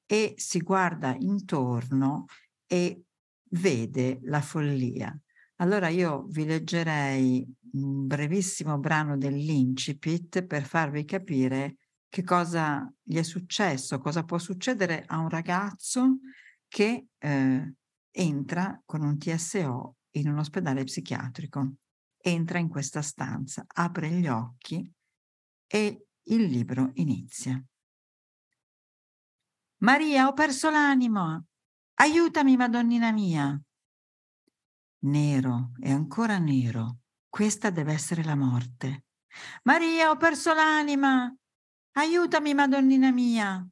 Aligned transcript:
e 0.06 0.34
si 0.38 0.60
guarda 0.60 1.16
intorno 1.18 2.26
e 2.68 3.04
vede 3.52 4.20
la 4.24 4.42
follia. 4.42 5.18
Allora 5.58 5.88
io 5.88 6.26
vi 6.28 6.46
leggerei 6.46 7.48
un 7.74 8.06
brevissimo 8.08 8.78
brano 8.78 9.18
dell'incipit 9.18 10.46
per 10.46 10.64
farvi 10.64 11.06
capire 11.06 11.78
che 12.10 12.24
cosa 12.24 12.92
gli 13.02 13.18
è 13.18 13.24
successo, 13.24 14.00
cosa 14.00 14.24
può 14.24 14.38
succedere 14.38 15.04
a 15.06 15.20
un 15.20 15.30
ragazzo 15.30 16.20
che 16.68 17.08
eh, 17.18 17.74
entra 18.12 18.82
con 18.86 19.02
un 19.02 19.18
TSO 19.18 19.96
in 20.12 20.30
un 20.30 20.38
ospedale 20.38 20.84
psichiatrico. 20.84 21.74
Entra 22.18 22.58
in 22.58 22.70
questa 22.70 23.02
stanza, 23.02 23.66
apre 23.68 24.10
gli 24.10 24.28
occhi 24.28 24.90
e 25.68 26.08
il 26.24 26.44
libro 26.44 26.92
inizia. 26.96 27.62
Maria, 29.80 30.28
ho 30.28 30.34
perso 30.34 30.70
l'animo. 30.70 31.46
Aiutami, 31.96 32.56
Madonnina 32.56 33.12
mia. 33.12 33.60
Nero 35.00 35.72
e 35.80 35.92
ancora 35.92 36.38
nero. 36.38 37.00
Questa 37.30 37.70
deve 37.70 37.94
essere 37.94 38.24
la 38.24 38.36
morte. 38.36 39.06
Maria, 39.64 40.10
ho 40.10 40.18
perso 40.18 40.54
l'anima. 40.54 41.34
Aiutami, 41.94 42.54
Madonnina 42.54 43.12
mia. 43.12 43.68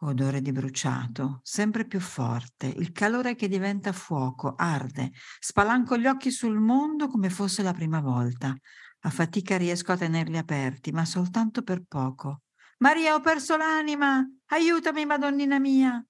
Odore 0.00 0.42
di 0.42 0.52
bruciato, 0.52 1.40
sempre 1.42 1.86
più 1.86 2.00
forte, 2.00 2.66
il 2.66 2.92
calore 2.92 3.34
che 3.34 3.48
diventa 3.48 3.92
fuoco, 3.92 4.54
arde, 4.54 5.12
spalanco 5.40 5.96
gli 5.96 6.06
occhi 6.06 6.30
sul 6.30 6.58
mondo 6.58 7.08
come 7.08 7.30
fosse 7.30 7.62
la 7.62 7.72
prima 7.72 8.00
volta. 8.00 8.54
A 9.00 9.10
fatica 9.10 9.56
riesco 9.56 9.92
a 9.92 9.96
tenerli 9.96 10.36
aperti, 10.36 10.92
ma 10.92 11.04
soltanto 11.04 11.62
per 11.62 11.82
poco. 11.88 12.42
Maria, 12.78 13.14
ho 13.14 13.20
perso 13.20 13.56
l'anima! 13.56 14.22
Aiutami, 14.46 15.06
Madonnina 15.06 15.58
mia! 15.58 16.04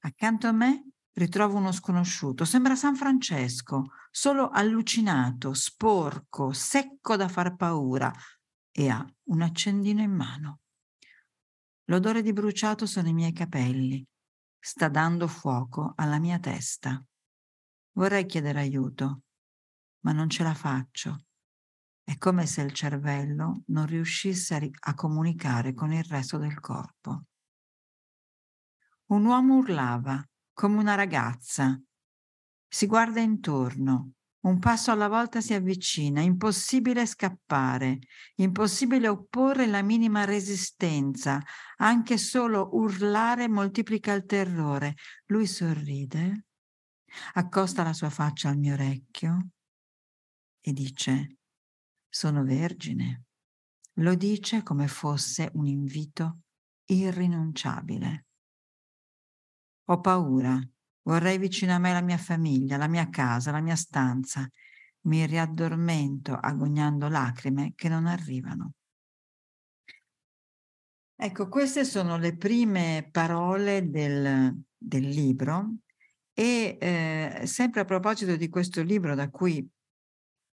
Accanto 0.00 0.46
a 0.46 0.52
me 0.52 0.90
ritrovo 1.14 1.56
uno 1.56 1.72
sconosciuto, 1.72 2.44
sembra 2.44 2.76
San 2.76 2.94
Francesco, 2.94 3.86
solo 4.10 4.50
allucinato, 4.50 5.52
sporco, 5.52 6.52
secco 6.52 7.16
da 7.16 7.28
far 7.28 7.56
paura 7.56 8.12
e 8.70 8.88
ha 8.88 9.04
un 9.24 9.42
accendino 9.42 10.00
in 10.00 10.12
mano. 10.12 10.60
L'odore 11.86 12.22
di 12.22 12.32
bruciato 12.32 12.86
sono 12.86 13.08
i 13.08 13.12
miei 13.12 13.32
capelli, 13.32 14.04
sta 14.58 14.88
dando 14.88 15.26
fuoco 15.26 15.92
alla 15.96 16.18
mia 16.18 16.38
testa. 16.38 17.02
Vorrei 17.92 18.26
chiedere 18.26 18.60
aiuto, 18.60 19.22
ma 20.04 20.12
non 20.12 20.28
ce 20.28 20.42
la 20.42 20.54
faccio. 20.54 21.23
È 22.04 22.18
come 22.18 22.44
se 22.44 22.60
il 22.60 22.72
cervello 22.72 23.62
non 23.68 23.86
riuscisse 23.86 24.54
a, 24.54 24.58
ri- 24.58 24.76
a 24.78 24.94
comunicare 24.94 25.72
con 25.72 25.90
il 25.90 26.04
resto 26.04 26.36
del 26.36 26.60
corpo. 26.60 27.24
Un 29.06 29.24
uomo 29.24 29.56
urlava, 29.56 30.22
come 30.52 30.76
una 30.78 30.94
ragazza. 30.94 31.80
Si 32.68 32.86
guarda 32.86 33.20
intorno, 33.20 34.12
un 34.40 34.58
passo 34.58 34.90
alla 34.90 35.08
volta 35.08 35.40
si 35.40 35.54
avvicina, 35.54 36.20
impossibile 36.20 37.06
scappare, 37.06 38.00
impossibile 38.36 39.08
opporre 39.08 39.66
la 39.66 39.80
minima 39.80 40.24
resistenza, 40.24 41.42
anche 41.76 42.18
solo 42.18 42.68
urlare 42.72 43.48
moltiplica 43.48 44.12
il 44.12 44.26
terrore. 44.26 44.96
Lui 45.26 45.46
sorride, 45.46 46.44
accosta 47.34 47.82
la 47.82 47.94
sua 47.94 48.10
faccia 48.10 48.50
al 48.50 48.58
mio 48.58 48.74
orecchio 48.74 49.48
e 50.60 50.72
dice 50.72 51.38
sono 52.14 52.44
vergine. 52.44 53.24
Lo 53.94 54.14
dice 54.14 54.62
come 54.62 54.86
fosse 54.86 55.50
un 55.54 55.66
invito 55.66 56.42
irrinunciabile. 56.84 58.26
Ho 59.86 60.00
paura, 60.00 60.60
vorrei 61.02 61.38
vicino 61.38 61.74
a 61.74 61.78
me 61.78 61.92
la 61.92 62.00
mia 62.02 62.16
famiglia, 62.16 62.76
la 62.76 62.86
mia 62.86 63.10
casa, 63.10 63.50
la 63.50 63.60
mia 63.60 63.74
stanza. 63.74 64.48
Mi 65.06 65.26
riaddormento 65.26 66.34
agognando 66.34 67.08
lacrime 67.08 67.72
che 67.74 67.88
non 67.88 68.06
arrivano. 68.06 68.74
Ecco, 71.16 71.48
queste 71.48 71.84
sono 71.84 72.16
le 72.16 72.36
prime 72.36 73.08
parole 73.10 73.90
del, 73.90 74.56
del 74.76 75.08
libro 75.08 75.78
e 76.32 76.78
eh, 76.80 77.46
sempre 77.46 77.80
a 77.80 77.84
proposito 77.84 78.36
di 78.36 78.48
questo 78.48 78.82
libro 78.82 79.16
da 79.16 79.28
cui 79.30 79.68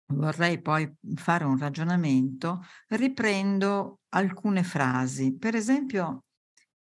vorrei 0.07 0.61
poi 0.61 0.93
fare 1.15 1.45
un 1.45 1.59
ragionamento, 1.59 2.65
riprendo 2.89 4.01
alcune 4.11 4.63
frasi. 4.63 5.37
Per 5.37 5.55
esempio, 5.55 6.25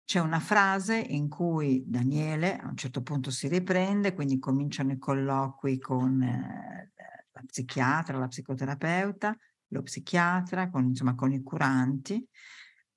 c'è 0.05 0.19
una 0.19 0.39
frase 0.39 0.97
in 0.97 1.29
cui 1.29 1.83
Daniele 1.85 2.57
a 2.57 2.67
un 2.67 2.75
certo 2.75 3.01
punto 3.01 3.29
si 3.29 3.47
riprende, 3.47 4.13
quindi 4.13 4.39
cominciano 4.39 4.91
i 4.91 4.97
colloqui 4.97 5.77
con 5.77 6.21
eh, 6.21 6.91
la 7.31 7.43
psichiatra, 7.45 8.17
la 8.17 8.27
psicoterapeuta, 8.27 9.37
lo 9.67 9.83
psichiatra, 9.83 10.69
con, 10.69 10.85
insomma 10.85 11.15
con 11.15 11.31
i 11.31 11.43
curanti, 11.43 12.27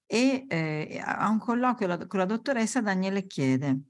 e 0.07 0.47
eh, 0.49 1.03
a 1.05 1.29
un 1.29 1.39
colloquio 1.39 2.07
con 2.07 2.19
la 2.19 2.25
dottoressa 2.25 2.81
Daniele 2.81 3.27
chiede, 3.27 3.81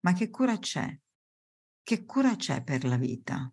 ma 0.00 0.12
che 0.12 0.30
cura 0.30 0.58
c'è? 0.58 0.96
Che 1.82 2.04
cura 2.04 2.36
c'è 2.36 2.62
per 2.62 2.84
la 2.84 2.96
vita? 2.96 3.52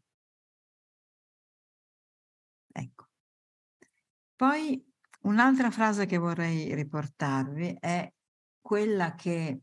Poi 4.35 4.84
un'altra 5.22 5.72
frase 5.72 6.06
che 6.06 6.18
vorrei 6.18 6.73
riportarvi 6.75 7.78
è 7.79 8.12
quella 8.59 9.16
che 9.16 9.59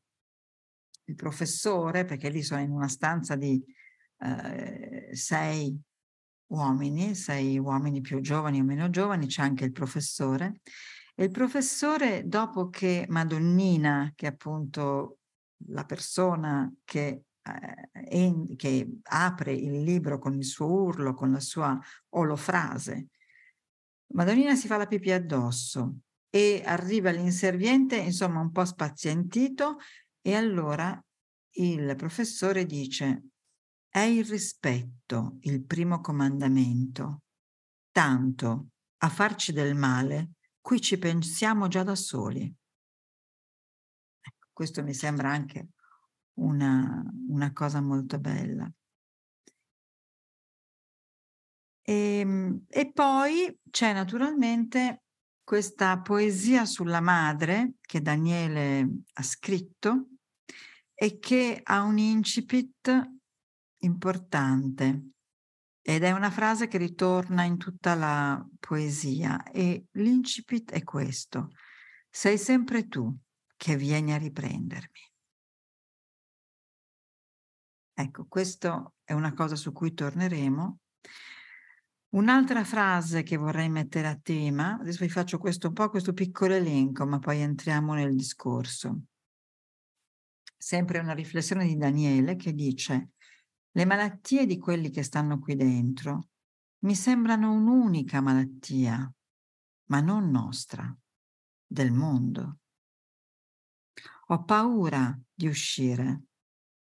il 1.05 1.15
professore, 1.15 2.05
perché 2.05 2.29
lì 2.31 2.43
sono 2.43 2.61
in 2.61 2.71
una 2.71 2.89
stanza 2.89 3.37
di 3.37 3.63
eh, 4.19 5.11
sei 5.13 5.79
uomini, 6.53 7.15
sei 7.15 7.59
uomini 7.59 8.01
più 8.01 8.21
giovani 8.21 8.61
o 8.61 8.65
meno 8.65 8.89
giovani, 8.89 9.27
c'è 9.27 9.43
anche 9.43 9.65
il 9.65 9.73
professore, 9.73 10.61
e 11.15 11.25
il 11.25 11.31
professore, 11.31 12.27
dopo 12.27 12.69
che 12.71 13.07
Madonnina, 13.09 14.13
che 14.15 14.27
è 14.27 14.31
appunto 14.31 15.19
la 15.67 15.85
persona 15.85 16.73
che 16.85 17.25
eh, 17.43 18.57
che 18.57 18.99
apre 19.03 19.53
il 19.53 19.83
libro 19.83 20.19
con 20.19 20.35
il 20.35 20.45
suo 20.45 20.67
urlo, 20.67 21.13
con 21.13 21.33
la 21.33 21.41
sua 21.41 21.79
olofrase. 22.11 23.09
Madonnina 24.13 24.55
si 24.55 24.67
fa 24.67 24.77
la 24.77 24.87
pipì 24.87 25.11
addosso 25.11 26.01
e 26.29 26.63
arriva 26.65 27.11
l'inserviente, 27.11 27.97
insomma, 27.97 28.41
un 28.41 28.51
po' 28.51 28.65
spazientito, 28.65 29.79
e 30.21 30.35
allora 30.35 30.99
il 31.57 31.95
professore 31.97 32.65
dice: 32.65 33.25
È 33.89 34.01
il 34.01 34.25
rispetto 34.25 35.39
il 35.41 35.65
primo 35.65 36.01
comandamento. 36.01 37.23
Tanto 37.91 38.69
a 38.99 39.09
farci 39.09 39.53
del 39.53 39.75
male, 39.75 40.33
qui 40.61 40.81
ci 40.81 40.99
pensiamo 40.99 41.69
già 41.69 41.83
da 41.83 41.95
soli. 41.95 42.43
Ecco, 44.21 44.49
questo 44.53 44.83
mi 44.83 44.95
sembra 44.95 45.31
anche 45.31 45.69
una, 46.35 47.03
una 47.29 47.53
cosa 47.53 47.81
molto 47.81 48.19
bella. 48.19 48.71
E, 51.83 52.19
ehm, 52.19 52.65
e 52.69 52.93
poi 52.93 53.59
c'è 53.71 53.93
naturalmente 53.93 55.03
questa 55.45 56.01
poesia 56.01 56.65
sulla 56.65 57.01
madre 57.01 57.75
che 57.81 58.01
Daniele 58.01 58.89
ha 59.15 59.23
scritto 59.23 60.09
e 60.95 61.19
che 61.19 61.61
ha 61.63 61.83
un 61.83 61.99
incipit 61.99 63.11
importante 63.83 65.13
ed 65.83 66.05
è 66.05 66.13
una 66.13 66.31
frase 66.31 66.69
che 66.69 66.79
ritorna 66.79 67.43
in 67.43 67.59
tutta 67.59 67.95
la 67.95 68.47
poesia 68.61 69.43
e 69.43 69.87
l'incipit 69.93 70.71
è 70.71 70.85
questo. 70.85 71.51
Sei 72.09 72.39
sempre 72.39 72.87
tu 72.87 73.13
che 73.57 73.77
vieni 73.77 74.13
a 74.13 74.19
riprendermi. 74.19 75.11
Ecco, 77.95 78.27
questo 78.29 78.95
è 79.03 79.13
una 79.13 79.35
cosa 79.35 79.57
su 79.57 79.73
cui 79.73 79.93
torneremo. 79.93 80.79
Un'altra 82.15 82.63
frase 82.63 83.23
che 83.23 83.39
vorrei 83.39 83.71
mettere 83.71 84.07
a 84.07 84.19
tema, 84.19 84.79
adesso 84.79 85.03
vi 85.03 85.11
faccio 85.11 85.39
questo 85.39 85.69
un 85.69 85.73
po' 85.73 85.89
questo 85.89 86.13
piccolo 86.13 86.53
elenco, 86.53 87.07
ma 87.07 87.19
poi 87.19 87.41
entriamo 87.41 87.95
nel 87.95 88.15
discorso. 88.15 89.05
Sempre 90.55 90.99
una 90.99 91.15
riflessione 91.15 91.67
di 91.67 91.75
Daniele 91.77 92.37
che 92.37 92.53
dice: 92.53 93.13
Le 93.71 93.85
malattie 93.87 94.45
di 94.45 94.59
quelli 94.59 94.91
che 94.91 95.03
stanno 95.03 95.39
qui 95.39 95.57
dentro 95.57 96.29
mi 96.81 96.95
sembrano 96.95 97.51
un'unica 97.51 98.21
malattia, 98.21 99.11
ma 99.87 100.01
non 100.01 100.29
nostra, 100.29 100.95
del 101.67 101.93
mondo. 101.93 102.59
Ho 104.27 104.45
paura 104.45 105.19
di 105.33 105.47
uscire 105.47 106.25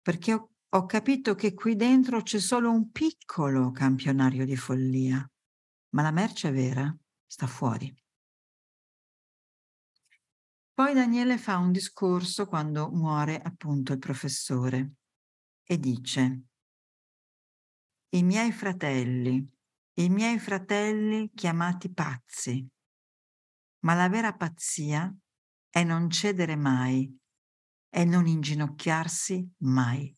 perché 0.00 0.32
ho 0.32 0.50
ho 0.72 0.86
capito 0.86 1.34
che 1.34 1.52
qui 1.52 1.74
dentro 1.74 2.22
c'è 2.22 2.38
solo 2.38 2.70
un 2.70 2.92
piccolo 2.92 3.72
campionario 3.72 4.44
di 4.44 4.56
follia, 4.56 5.28
ma 5.90 6.02
la 6.02 6.12
merce 6.12 6.52
vera 6.52 6.96
sta 7.26 7.48
fuori. 7.48 7.92
Poi 10.72 10.94
Daniele 10.94 11.38
fa 11.38 11.56
un 11.58 11.72
discorso 11.72 12.46
quando 12.46 12.88
muore 12.90 13.40
appunto 13.40 13.92
il 13.92 13.98
professore 13.98 14.92
e 15.64 15.78
dice, 15.78 16.42
i 18.10 18.22
miei 18.22 18.52
fratelli, 18.52 19.44
i 19.94 20.08
miei 20.08 20.38
fratelli 20.38 21.32
chiamati 21.34 21.92
pazzi, 21.92 22.64
ma 23.80 23.94
la 23.94 24.08
vera 24.08 24.34
pazzia 24.34 25.12
è 25.68 25.82
non 25.82 26.08
cedere 26.10 26.54
mai 26.54 27.12
e 27.88 28.04
non 28.04 28.26
inginocchiarsi 28.26 29.54
mai. 29.58 30.16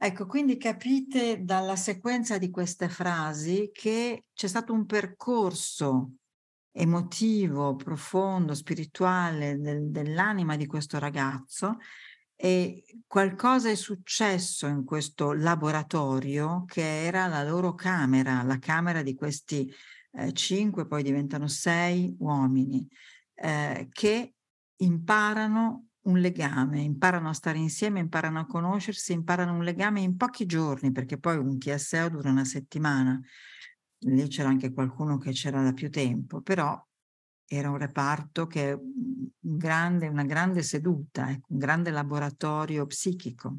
Ecco, 0.00 0.26
quindi 0.26 0.56
capite 0.58 1.42
dalla 1.42 1.74
sequenza 1.74 2.38
di 2.38 2.50
queste 2.50 2.88
frasi 2.88 3.70
che 3.72 4.26
c'è 4.32 4.46
stato 4.46 4.72
un 4.72 4.86
percorso 4.86 6.12
emotivo, 6.70 7.74
profondo, 7.74 8.54
spirituale 8.54 9.58
del, 9.58 9.90
dell'anima 9.90 10.54
di 10.54 10.66
questo 10.66 11.00
ragazzo 11.00 11.78
e 12.36 12.84
qualcosa 13.08 13.70
è 13.70 13.74
successo 13.74 14.68
in 14.68 14.84
questo 14.84 15.32
laboratorio 15.32 16.64
che 16.64 17.04
era 17.04 17.26
la 17.26 17.42
loro 17.42 17.74
camera, 17.74 18.44
la 18.44 18.60
camera 18.60 19.02
di 19.02 19.16
questi 19.16 19.68
eh, 20.12 20.32
cinque, 20.32 20.86
poi 20.86 21.02
diventano 21.02 21.48
sei 21.48 22.14
uomini 22.20 22.86
eh, 23.34 23.88
che 23.90 24.34
imparano 24.76 25.87
un 26.02 26.18
legame, 26.18 26.80
imparano 26.80 27.28
a 27.28 27.34
stare 27.34 27.58
insieme, 27.58 28.00
imparano 28.00 28.40
a 28.40 28.46
conoscersi, 28.46 29.12
imparano 29.12 29.54
un 29.54 29.62
legame 29.64 30.00
in 30.00 30.16
pochi 30.16 30.46
giorni, 30.46 30.92
perché 30.92 31.18
poi 31.18 31.36
un 31.36 31.58
TSO 31.58 32.08
dura 32.08 32.30
una 32.30 32.44
settimana. 32.44 33.20
Lì 34.02 34.28
c'era 34.28 34.48
anche 34.48 34.72
qualcuno 34.72 35.18
che 35.18 35.32
c'era 35.32 35.62
da 35.62 35.72
più 35.72 35.90
tempo, 35.90 36.40
però 36.40 36.80
era 37.50 37.70
un 37.70 37.78
reparto 37.78 38.46
che 38.46 38.70
è 38.70 38.72
un 38.74 39.30
grande, 39.56 40.06
una 40.06 40.24
grande 40.24 40.62
seduta, 40.62 41.30
ecco, 41.30 41.46
un 41.50 41.58
grande 41.58 41.90
laboratorio 41.90 42.86
psichico. 42.86 43.58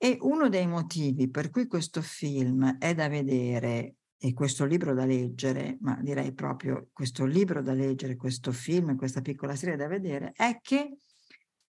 E 0.00 0.16
uno 0.20 0.48
dei 0.48 0.66
motivi 0.66 1.28
per 1.28 1.50
cui 1.50 1.66
questo 1.66 2.00
film 2.02 2.78
è 2.78 2.94
da 2.94 3.08
vedere 3.08 3.96
e 4.16 4.32
questo 4.32 4.64
libro 4.64 4.94
da 4.94 5.04
leggere, 5.04 5.76
ma 5.80 5.98
direi 6.00 6.32
proprio 6.32 6.88
questo 6.92 7.24
libro 7.24 7.62
da 7.62 7.72
leggere, 7.72 8.16
questo 8.16 8.52
film, 8.52 8.96
questa 8.96 9.20
piccola 9.20 9.56
serie 9.56 9.76
da 9.76 9.88
vedere, 9.88 10.32
è 10.34 10.58
che 10.60 10.98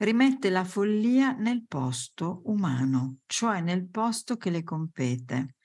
rimette 0.02 0.50
la 0.50 0.64
follia 0.64 1.32
nel 1.32 1.66
posto 1.68 2.42
umano, 2.46 3.18
cioè 3.28 3.62
nel 3.62 3.88
posto 3.88 4.36
che 4.36 4.50
le 4.50 4.64
compete, 4.64 5.56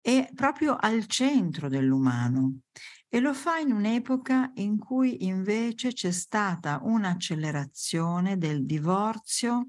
e 0.00 0.30
proprio 0.34 0.76
al 0.76 1.04
centro 1.06 1.68
dell'umano. 1.68 2.60
E 3.08 3.20
lo 3.20 3.34
fa 3.34 3.58
in 3.58 3.72
un'epoca 3.72 4.52
in 4.54 4.78
cui 4.78 5.26
invece 5.26 5.92
c'è 5.92 6.10
stata 6.10 6.80
un'accelerazione 6.82 8.38
del 8.38 8.64
divorzio, 8.64 9.68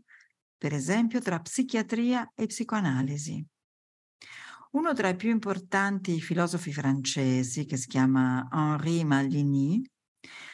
per 0.58 0.74
esempio, 0.74 1.20
tra 1.20 1.40
psichiatria 1.40 2.32
e 2.36 2.46
psicoanalisi. 2.46 3.46
Uno 4.72 4.94
tra 4.94 5.10
i 5.10 5.16
più 5.16 5.30
importanti 5.30 6.22
filosofi 6.22 6.72
francesi, 6.72 7.66
che 7.66 7.76
si 7.76 7.88
chiama 7.88 8.48
Henri 8.52 9.04
Maligny, 9.04 9.82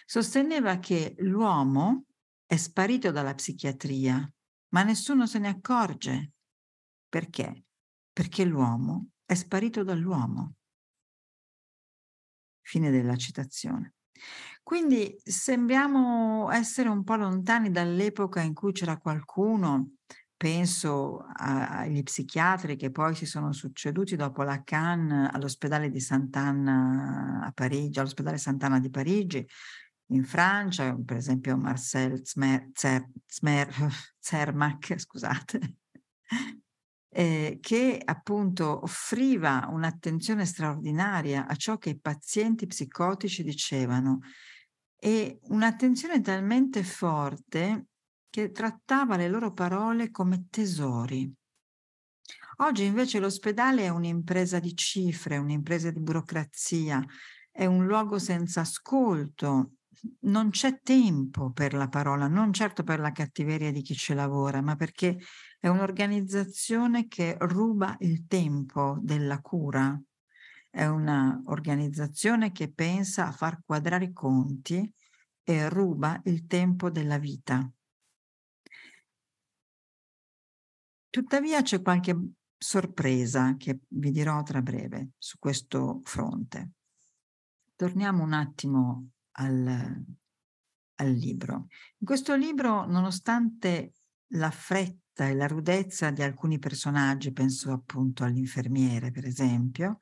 sosteneva 0.06 0.78
che 0.78 1.16
l'uomo 1.20 2.05
è 2.46 2.56
sparito 2.56 3.12
dalla 3.12 3.34
psichiatria, 3.34 4.32
ma 4.70 4.84
nessuno 4.84 5.26
se 5.26 5.40
ne 5.40 5.48
accorge. 5.48 6.32
Perché? 7.10 7.66
Perché 8.12 8.46
l'uomo 8.46 9.10
è 9.26 9.34
sparito 9.34 9.84
dall'uomo. 9.84 10.56
Fine 12.62 12.92
della 12.92 13.16
citazione. 13.16 13.96
Quindi 14.64 15.16
sembriamo 15.24 16.50
essere 16.52 16.90
un 16.90 17.04
po' 17.04 17.16
lontani 17.16 17.70
dall'epoca 17.70 18.42
in 18.42 18.54
cui 18.54 18.72
c'era 18.72 18.98
qualcuno, 18.98 19.96
penso 20.36 21.26
agli 21.34 22.02
psichiatri 22.04 22.76
che 22.76 22.92
poi 22.92 23.16
si 23.16 23.26
sono 23.26 23.52
succeduti 23.54 24.16
dopo 24.16 24.44
la 24.44 24.64
Cannes 24.64 25.30
all'ospedale 25.32 25.90
di 25.90 26.00
Sant'Anna 26.00 27.42
a 27.44 27.52
Parigi, 27.52 28.00
all'ospedale 28.00 28.38
Sant'Anna 28.38 28.80
di 28.80 28.90
Parigi, 28.90 29.48
in 30.08 30.24
Francia, 30.24 30.96
per 31.04 31.18
esempio 31.18 31.58
Marcel 31.58 32.26
Zmer, 32.26 32.70
Zer, 32.74 33.08
Zmer, 33.26 33.70
Zermack, 34.20 35.00
scusate, 35.00 35.76
eh, 37.10 37.58
che 37.62 38.02
appunto 38.04 38.84
offriva 38.84 39.68
un'attenzione 39.70 40.46
straordinaria 40.46 41.48
a 41.48 41.56
ciò 41.56 41.78
che 41.78 41.92
i 41.92 42.00
pazienti 42.00 42.68
psicotici 42.68 43.44
dicevano 43.44 44.20
e 44.98 45.40
un'attenzione 45.44 46.22
talmente 46.22 46.84
forte 46.84 47.88
che 48.30 48.52
trattava 48.52 49.16
le 49.16 49.30
loro 49.30 49.54
parole 49.54 50.12
come 50.12 50.48
tesori. 50.50 51.32
Oggi 52.58 52.86
invece 52.86 53.20
l'ospedale 53.20 53.84
è 53.84 53.90
un'impresa 53.90 54.60
di 54.60 54.76
cifre, 54.76 55.38
un'impresa 55.38 55.92
di 55.92 56.00
burocrazia, 56.00 57.04
è 57.52 57.66
un 57.66 57.86
luogo 57.86 58.18
senza 58.18 58.62
ascolto, 58.62 59.75
non 60.22 60.50
c'è 60.50 60.80
tempo 60.82 61.52
per 61.52 61.74
la 61.74 61.88
parola, 61.88 62.28
non 62.28 62.54
certo 62.54 62.84
per 62.84 63.00
la 63.00 63.12
cattiveria 63.12 63.72
di 63.72 63.82
chi 63.82 63.96
ci 63.96 64.14
lavora, 64.14 64.62
ma 64.62 64.76
perché 64.76 65.18
è 65.60 65.68
un'organizzazione 65.68 67.08
che 67.08 67.38
ruba 67.40 67.96
il 68.00 68.26
tempo 68.28 68.98
della 69.02 69.40
cura, 69.42 70.00
è 70.70 70.86
un'organizzazione 70.86 72.52
che 72.52 72.72
pensa 72.72 73.28
a 73.28 73.32
far 73.32 73.62
quadrare 73.66 74.06
i 74.06 74.14
conti 74.14 74.94
e 75.44 75.70
ruba 75.70 76.20
il 76.26 76.46
tempo 76.48 76.90
della 76.90 77.18
vita. 77.18 77.70
Tuttavia 81.10 81.62
c'è 81.62 81.82
qualche 81.82 82.14
sorpresa 82.58 83.56
che 83.58 83.80
vi 83.88 84.12
dirò 84.12 84.44
tra 84.44 84.62
breve 84.62 85.12
su 85.18 85.38
questo 85.40 86.02
fronte. 86.04 86.72
Torniamo 87.76 88.24
un 88.24 88.34
attimo 88.34 89.12
al, 89.38 90.06
al 90.96 91.12
libro. 91.12 91.68
In 91.98 92.06
questo 92.06 92.36
libro, 92.36 92.86
nonostante 92.86 93.94
la 94.34 94.52
fretta 94.52 95.28
e 95.28 95.34
la 95.34 95.48
rudezza 95.48 96.12
di 96.12 96.22
alcuni 96.22 96.60
personaggi, 96.60 97.32
penso 97.32 97.72
appunto 97.72 98.24
all'infermiere 98.24 99.12
per 99.12 99.26
esempio, 99.26 100.00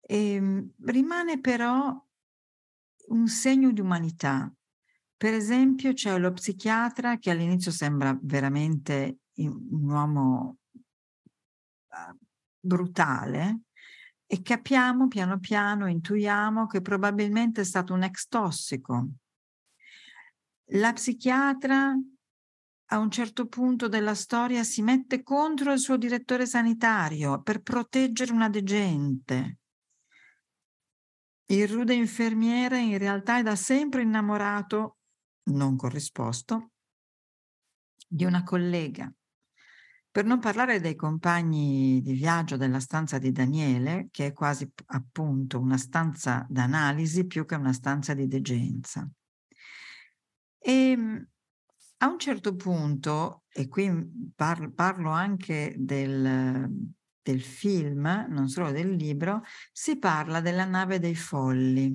ehm, 0.00 0.72
rimane 0.84 1.40
però 1.40 2.04
un 3.08 3.28
segno 3.28 3.72
di 3.72 3.80
umanità. 3.80 4.52
Per 5.16 5.32
esempio 5.32 5.92
c'è 5.92 6.18
lo 6.18 6.32
psichiatra 6.32 7.18
che 7.18 7.30
all'inizio 7.30 7.70
sembra 7.70 8.18
veramente 8.20 9.20
un 9.36 9.90
uomo 9.90 10.58
uh, 10.74 12.16
brutale, 12.60 13.62
e 14.26 14.42
capiamo 14.42 15.06
piano 15.06 15.38
piano, 15.38 15.86
intuiamo 15.86 16.66
che 16.66 16.80
probabilmente 16.80 17.60
è 17.60 17.64
stato 17.64 17.94
un 17.94 18.02
ex 18.02 18.26
tossico. 18.26 19.08
La 20.70 20.92
psichiatra 20.92 21.96
a 22.90 22.98
un 22.98 23.10
certo 23.10 23.46
punto 23.46 23.88
della 23.88 24.14
storia 24.14 24.64
si 24.64 24.82
mette 24.82 25.22
contro 25.22 25.72
il 25.72 25.78
suo 25.78 25.96
direttore 25.96 26.46
sanitario 26.46 27.40
per 27.42 27.62
proteggere 27.62 28.32
una 28.32 28.48
degente. 28.48 29.58
Il 31.46 31.68
rude 31.68 31.94
infermiere 31.94 32.80
in 32.80 32.98
realtà 32.98 33.38
è 33.38 33.42
da 33.42 33.54
sempre 33.54 34.02
innamorato, 34.02 34.98
non 35.50 35.76
corrisposto, 35.76 36.72
di 38.08 38.24
una 38.24 38.42
collega 38.42 39.12
Per 40.16 40.24
non 40.24 40.38
parlare 40.38 40.80
dei 40.80 40.94
compagni 40.94 42.00
di 42.00 42.14
viaggio 42.14 42.56
della 42.56 42.80
stanza 42.80 43.18
di 43.18 43.32
Daniele, 43.32 44.08
che 44.10 44.28
è 44.28 44.32
quasi 44.32 44.66
appunto 44.86 45.60
una 45.60 45.76
stanza 45.76 46.46
d'analisi 46.48 47.26
più 47.26 47.44
che 47.44 47.54
una 47.54 47.74
stanza 47.74 48.14
di 48.14 48.26
degenza. 48.26 49.06
E 50.58 50.72
ehm, 50.72 51.28
a 51.98 52.08
un 52.08 52.18
certo 52.18 52.56
punto, 52.56 53.42
e 53.50 53.68
qui 53.68 54.30
parlo, 54.34 54.72
parlo 54.72 55.10
anche 55.10 55.74
del, 55.76 56.66
del 57.20 57.42
film, 57.42 58.24
non 58.30 58.48
solo 58.48 58.70
del 58.72 58.94
libro, 58.94 59.42
si 59.70 59.98
parla 59.98 60.40
della 60.40 60.64
nave 60.64 60.98
dei 60.98 61.14
folli. 61.14 61.94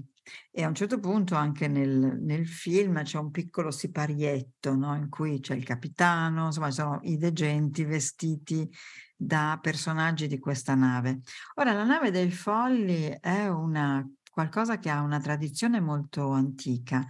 E 0.52 0.64
a 0.64 0.68
un 0.68 0.76
certo 0.76 1.00
punto 1.00 1.36
anche 1.36 1.68
nel, 1.68 2.20
nel 2.22 2.48
film 2.48 3.02
c'è 3.04 3.18
un 3.18 3.32
piccolo 3.32 3.72
siparietto 3.72 4.76
no? 4.76 4.96
in 4.96 5.10
cui 5.10 5.40
c'è 5.40 5.56
il 5.56 5.64
capitano, 5.64 6.46
insomma 6.46 6.70
sono 6.72 7.00
i 7.04 7.18
degenti 7.18 7.84
vestiti 7.84 8.70
da 9.16 9.60
personaggi 9.62 10.28
di 10.28 10.40
questa 10.40 10.76
nave. 10.76 11.22
Ora, 11.56 11.74
la 11.74 11.84
nave 11.84 12.12
dei 12.12 12.32
folli 12.32 13.18
è 13.20 13.48
una, 13.48 14.08
qualcosa 14.30 14.78
che 14.80 14.90
ha 14.90 15.02
una 15.02 15.20
tradizione 15.20 15.80
molto 15.80 16.32
antica. 16.32 17.06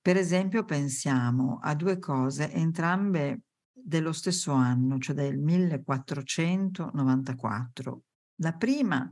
Per 0.00 0.16
esempio, 0.16 0.64
pensiamo 0.64 1.58
a 1.62 1.74
due 1.74 1.98
cose, 1.98 2.50
entrambe 2.50 3.42
dello 3.72 4.12
stesso 4.12 4.52
anno, 4.52 4.98
cioè 4.98 5.14
del 5.14 5.38
1494. 5.38 8.02
La 8.36 8.54
prima 8.54 9.10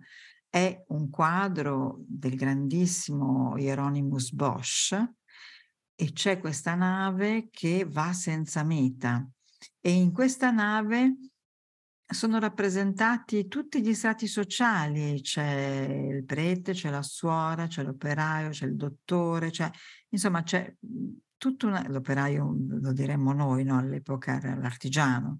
è 0.50 0.85
un 0.88 1.09
quadro 1.09 2.02
del 2.07 2.35
grandissimo 2.35 3.57
Hieronymus 3.57 4.33
Bosch 4.33 4.92
e 5.95 6.12
c'è 6.12 6.40
questa 6.40 6.75
nave 6.75 7.49
che 7.50 7.87
va 7.88 8.12
senza 8.12 8.64
meta 8.64 9.26
e 9.80 9.92
in 9.92 10.12
questa 10.12 10.50
nave 10.50 11.16
sono 12.12 12.40
rappresentati 12.40 13.47
tutti 13.47 13.80
gli 13.80 13.95
strati 13.95 14.26
sociali, 14.26 15.21
c'è 15.21 16.09
il 16.11 16.25
prete, 16.25 16.73
c'è 16.73 16.90
la 16.90 17.02
suora, 17.02 17.69
c'è 17.69 17.85
l'operaio, 17.85 18.50
c'è 18.50 18.66
il 18.66 18.75
dottore, 18.75 19.50
c'è, 19.50 19.71
insomma 20.09 20.42
c'è 20.42 20.75
tutto 21.37 21.69
una, 21.69 21.87
l'operaio 21.88 22.54
lo 22.69 22.92
diremmo 22.92 23.33
noi, 23.33 23.64
no? 23.64 23.78
all'epoca 23.78 24.37
era 24.37 24.57
l'artigiano. 24.57 25.38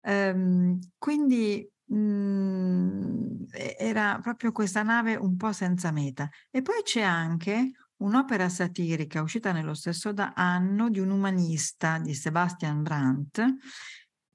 Um, 0.00 0.78
quindi 0.96 1.68
Mhmm, 1.90 3.46
era 3.78 4.18
proprio 4.20 4.52
questa 4.52 4.82
nave 4.82 5.16
un 5.16 5.36
po' 5.36 5.52
senza 5.52 5.90
meta. 5.90 6.28
E 6.50 6.62
poi 6.62 6.82
c'è 6.82 7.00
anche 7.00 7.72
un'opera 7.98 8.48
satirica 8.48 9.22
uscita 9.22 9.52
nello 9.52 9.74
stesso 9.74 10.12
anno 10.34 10.90
di 10.90 11.00
un 11.00 11.10
umanista 11.10 11.98
di 11.98 12.14
Sebastian 12.14 12.82
Brandt, 12.82 13.42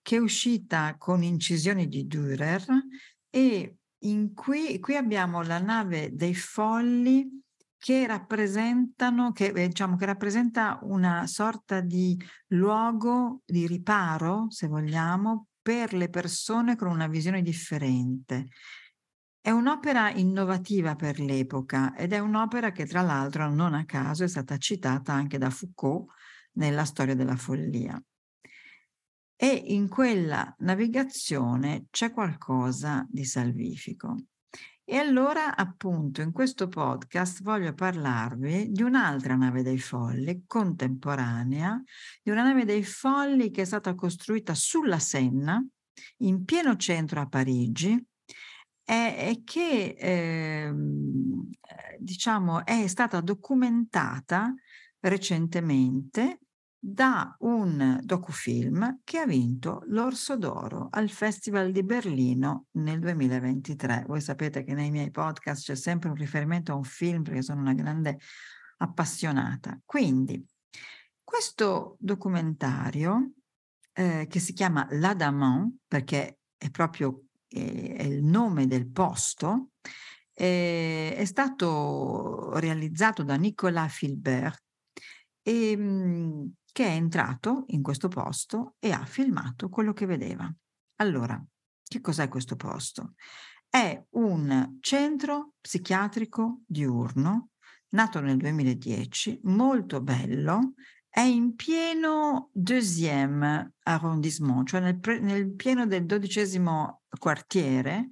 che 0.01 0.15
è 0.17 0.19
uscita 0.19 0.95
con 0.97 1.23
incisioni 1.23 1.87
di 1.87 2.05
Dürer 2.05 2.65
e 3.29 3.77
in 3.99 4.33
cui, 4.33 4.79
qui 4.79 4.95
abbiamo 4.97 5.41
la 5.43 5.59
nave 5.59 6.09
dei 6.13 6.35
folli 6.35 7.41
che 7.77 8.05
rappresentano, 8.05 9.31
che, 9.31 9.47
eh, 9.47 9.67
diciamo, 9.67 9.95
che 9.95 10.05
rappresenta 10.05 10.79
una 10.83 11.25
sorta 11.27 11.81
di 11.81 12.17
luogo 12.47 13.41
di 13.45 13.67
riparo, 13.67 14.47
se 14.49 14.67
vogliamo, 14.67 15.47
per 15.63 15.93
le 15.93 16.09
persone 16.09 16.75
con 16.75 16.89
una 16.89 17.07
visione 17.07 17.41
differente. 17.41 18.49
È 19.39 19.49
un'opera 19.49 20.11
innovativa 20.11 20.95
per 20.95 21.19
l'epoca 21.19 21.95
ed 21.95 22.13
è 22.13 22.19
un'opera 22.19 22.71
che 22.71 22.85
tra 22.85 23.01
l'altro 23.01 23.49
non 23.49 23.73
a 23.73 23.85
caso 23.85 24.23
è 24.23 24.27
stata 24.27 24.57
citata 24.57 25.13
anche 25.13 25.37
da 25.37 25.49
Foucault 25.49 26.11
nella 26.53 26.85
storia 26.85 27.15
della 27.15 27.35
follia. 27.35 28.01
E 29.35 29.63
in 29.67 29.89
quella 29.89 30.53
navigazione 30.59 31.87
c'è 31.89 32.11
qualcosa 32.11 33.05
di 33.09 33.25
salvifico. 33.25 34.25
E 34.85 34.97
allora, 34.97 35.55
appunto, 35.55 36.21
in 36.21 36.33
questo 36.33 36.67
podcast 36.67 37.41
voglio 37.41 37.73
parlarvi 37.73 38.69
di 38.69 38.81
un'altra 38.81 39.35
nave 39.35 39.63
dei 39.63 39.79
folli 39.79 40.43
contemporanea, 40.45 41.81
di 42.21 42.29
una 42.29 42.43
nave 42.43 42.65
dei 42.65 42.83
folli 42.83 43.49
che 43.49 43.61
è 43.61 43.65
stata 43.65 43.95
costruita 43.95 44.53
sulla 44.53 44.99
Senna, 44.99 45.65
in 46.17 46.43
pieno 46.43 46.75
centro 46.75 47.21
a 47.21 47.27
Parigi, 47.27 47.97
e, 48.83 49.41
che 49.45 49.95
ehm, 49.97 51.49
eh, 51.61 51.97
diciamo 51.99 52.65
è 52.65 52.85
stata 52.87 53.21
documentata 53.21 54.53
recentemente 54.99 56.39
da 56.85 57.33
un 57.39 57.97
docufilm 58.03 58.99
che 59.05 59.19
ha 59.19 59.25
vinto 59.25 59.83
l'Orso 59.87 60.35
d'Oro 60.35 60.89
al 60.91 61.09
Festival 61.09 61.71
di 61.71 61.81
Berlino 61.81 62.65
nel 62.71 62.99
2023. 62.99 64.03
Voi 64.05 64.19
sapete 64.19 64.65
che 64.65 64.73
nei 64.73 64.91
miei 64.91 65.09
podcast 65.09 65.63
c'è 65.63 65.75
sempre 65.75 66.09
un 66.09 66.15
riferimento 66.15 66.73
a 66.73 66.75
un 66.75 66.83
film 66.83 67.23
perché 67.23 67.41
sono 67.41 67.61
una 67.61 67.73
grande 67.73 68.19
appassionata. 68.79 69.79
Quindi, 69.85 70.45
questo 71.23 71.95
documentario 71.99 73.31
eh, 73.93 74.27
che 74.29 74.39
si 74.39 74.51
chiama 74.51 74.85
L'Adamant, 74.91 75.73
perché 75.87 76.39
è 76.57 76.69
proprio 76.69 77.27
eh, 77.47 77.95
è 77.95 78.03
il 78.03 78.25
nome 78.25 78.67
del 78.67 78.89
posto, 78.89 79.69
eh, 80.33 81.15
è 81.15 81.23
stato 81.23 82.59
realizzato 82.59 83.23
da 83.23 83.35
Nicolas 83.35 83.93
Filbert 83.93 84.61
e, 85.41 85.71
ehm, 85.71 86.53
che 86.73 86.85
è 86.85 86.89
entrato 86.89 87.65
in 87.67 87.81
questo 87.81 88.09
posto 88.09 88.75
e 88.79 88.91
ha 88.91 89.05
filmato 89.05 89.69
quello 89.69 89.93
che 89.93 90.05
vedeva. 90.05 90.51
Allora, 90.97 91.41
che 91.81 92.01
cos'è 92.01 92.27
questo 92.27 92.55
posto? 92.57 93.13
È 93.69 94.03
un 94.11 94.77
centro 94.81 95.53
psichiatrico 95.61 96.61
diurno, 96.65 97.49
nato 97.89 98.19
nel 98.19 98.37
2010, 98.37 99.41
molto 99.43 100.01
bello, 100.01 100.73
è 101.07 101.21
in 101.21 101.53
pieno 101.53 102.49
deuxième 102.51 103.73
arrondissement, 103.83 104.67
cioè 104.67 104.81
nel, 104.81 104.99
pre- 104.99 105.19
nel 105.19 105.53
pieno 105.53 105.85
del 105.85 106.07
dodicesimo 106.07 107.03
quartiere, 107.19 108.09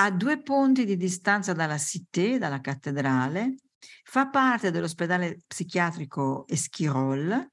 a 0.00 0.10
due 0.10 0.40
ponti 0.40 0.86
di 0.86 0.96
distanza 0.96 1.52
dalla 1.52 1.76
Cité, 1.76 2.38
dalla 2.38 2.62
cattedrale, 2.62 3.56
fa 4.02 4.28
parte 4.28 4.70
dell'ospedale 4.70 5.40
psichiatrico 5.46 6.46
Esquirol, 6.48 7.50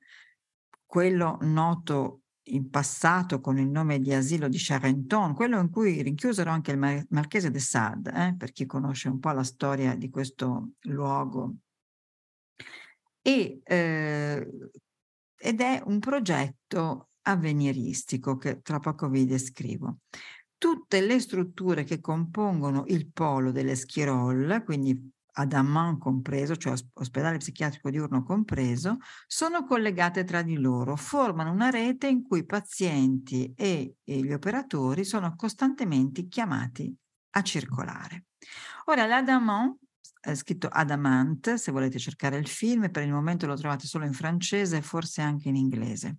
quello 0.86 1.38
noto 1.42 2.22
in 2.50 2.70
passato 2.70 3.40
con 3.40 3.58
il 3.58 3.68
nome 3.68 4.00
di 4.00 4.14
asilo 4.14 4.48
di 4.48 4.58
Charenton, 4.60 5.34
quello 5.34 5.60
in 5.60 5.70
cui 5.70 6.02
rinchiusero 6.02 6.50
anche 6.50 6.72
il 6.72 6.78
mar- 6.78 7.06
marchese 7.10 7.50
de 7.50 7.60
Sade, 7.60 8.12
eh, 8.14 8.36
per 8.36 8.52
chi 8.52 8.66
conosce 8.66 9.10
un 9.10 9.20
po' 9.20 9.32
la 9.32 9.44
storia 9.44 9.96
di 9.96 10.10
questo 10.10 10.74
luogo. 10.82 11.56
E, 13.22 13.60
eh, 13.64 14.48
ed 15.36 15.62
è 15.62 15.82
un 15.86 16.00
progetto 16.00 17.10
avveniristico 17.24 18.38
che 18.38 18.62
tra 18.62 18.80
poco 18.80 19.10
vi 19.10 19.26
descrivo. 19.26 20.00
Tutte 20.58 21.02
le 21.02 21.20
strutture 21.20 21.84
che 21.84 22.00
compongono 22.00 22.84
il 22.88 23.12
polo 23.12 23.52
dell'Eschirol, 23.52 24.64
quindi 24.64 25.12
Adamman 25.38 25.98
compreso, 25.98 26.56
cioè 26.56 26.74
ospedale 26.94 27.38
psichiatrico 27.38 27.90
diurno 27.90 28.24
compreso, 28.24 28.98
sono 29.28 29.66
collegate 29.66 30.24
tra 30.24 30.42
di 30.42 30.56
loro, 30.56 30.96
formano 30.96 31.52
una 31.52 31.70
rete 31.70 32.08
in 32.08 32.24
cui 32.24 32.40
i 32.40 32.46
pazienti 32.46 33.54
e, 33.56 33.96
e 34.04 34.20
gli 34.20 34.32
operatori 34.32 35.04
sono 35.04 35.36
costantemente 35.36 36.28
chiamati 36.28 36.94
a 37.32 37.42
circolare. 37.42 38.26
Ora, 38.86 39.06
l'Adamant, 39.06 39.78
è 40.20 40.34
scritto 40.36 40.68
Adamant, 40.68 41.54
se 41.56 41.72
volete 41.72 42.00
cercare 42.00 42.38
il 42.38 42.48
film, 42.48 42.90
per 42.90 43.04
il 43.04 43.12
momento 43.12 43.46
lo 43.46 43.56
trovate 43.56 43.88
solo 43.88 44.06
in 44.06 44.14
francese 44.14 44.78
e 44.78 44.82
forse 44.82 45.22
anche 45.22 45.50
in 45.50 45.56
inglese. 45.56 46.18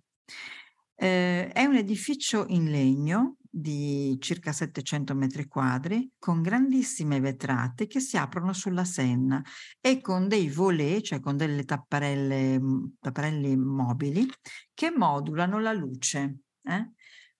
Eh, 0.99 1.49
è 1.49 1.65
un 1.65 1.75
edificio 1.75 2.45
in 2.49 2.69
legno 2.69 3.36
di 3.49 4.17
circa 4.19 4.51
700 4.51 5.15
metri 5.15 5.47
quadri 5.47 6.11
con 6.17 6.41
grandissime 6.41 7.19
vetrate 7.19 7.87
che 7.87 7.99
si 7.99 8.17
aprono 8.17 8.53
sulla 8.53 8.85
Senna 8.85 9.43
e 9.81 10.01
con 10.01 10.27
dei 10.27 10.49
volets, 10.49 11.09
cioè 11.09 11.19
con 11.19 11.37
delle 11.37 11.63
tapparelle, 11.63 12.59
tapparelli 12.99 13.55
mobili 13.55 14.27
che 14.73 14.91
modulano 14.91 15.59
la 15.59 15.73
luce. 15.73 16.39
Eh? 16.63 16.91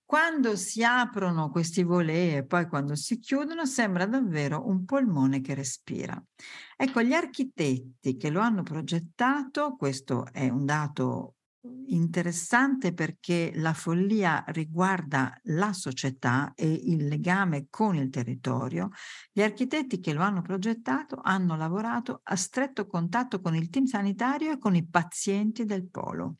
Quando 0.04 0.56
si 0.56 0.84
aprono 0.84 1.50
questi 1.50 1.84
volets 1.84 2.36
e 2.36 2.46
poi 2.46 2.68
quando 2.68 2.96
si 2.96 3.20
chiudono 3.20 3.66
sembra 3.66 4.06
davvero 4.06 4.66
un 4.68 4.86
polmone 4.86 5.42
che 5.42 5.54
respira. 5.54 6.22
Ecco, 6.78 7.02
gli 7.02 7.14
architetti 7.14 8.16
che 8.16 8.30
lo 8.30 8.40
hanno 8.40 8.64
progettato, 8.64 9.76
questo 9.76 10.26
è 10.32 10.48
un 10.48 10.64
dato 10.64 11.37
interessante 11.88 12.94
perché 12.94 13.52
la 13.56 13.74
follia 13.74 14.44
riguarda 14.48 15.38
la 15.46 15.74
società 15.74 16.54
e 16.56 16.72
il 16.72 17.08
legame 17.08 17.68
con 17.70 17.96
il 17.96 18.10
territorio. 18.10 18.90
Gli 19.32 19.42
architetti 19.42 20.00
che 20.00 20.14
lo 20.14 20.22
hanno 20.22 20.42
progettato 20.42 21.20
hanno 21.22 21.56
lavorato 21.56 22.22
a 22.24 22.36
stretto 22.36 22.88
contatto 22.88 23.42
con 23.42 23.56
il 23.56 23.70
team 23.70 23.86
sanitario 23.86 24.54
e 24.54 24.58
con 24.58 24.76
i 24.76 24.88
pazienti 24.88 25.66
del 25.66 25.88
polo. 25.90 26.38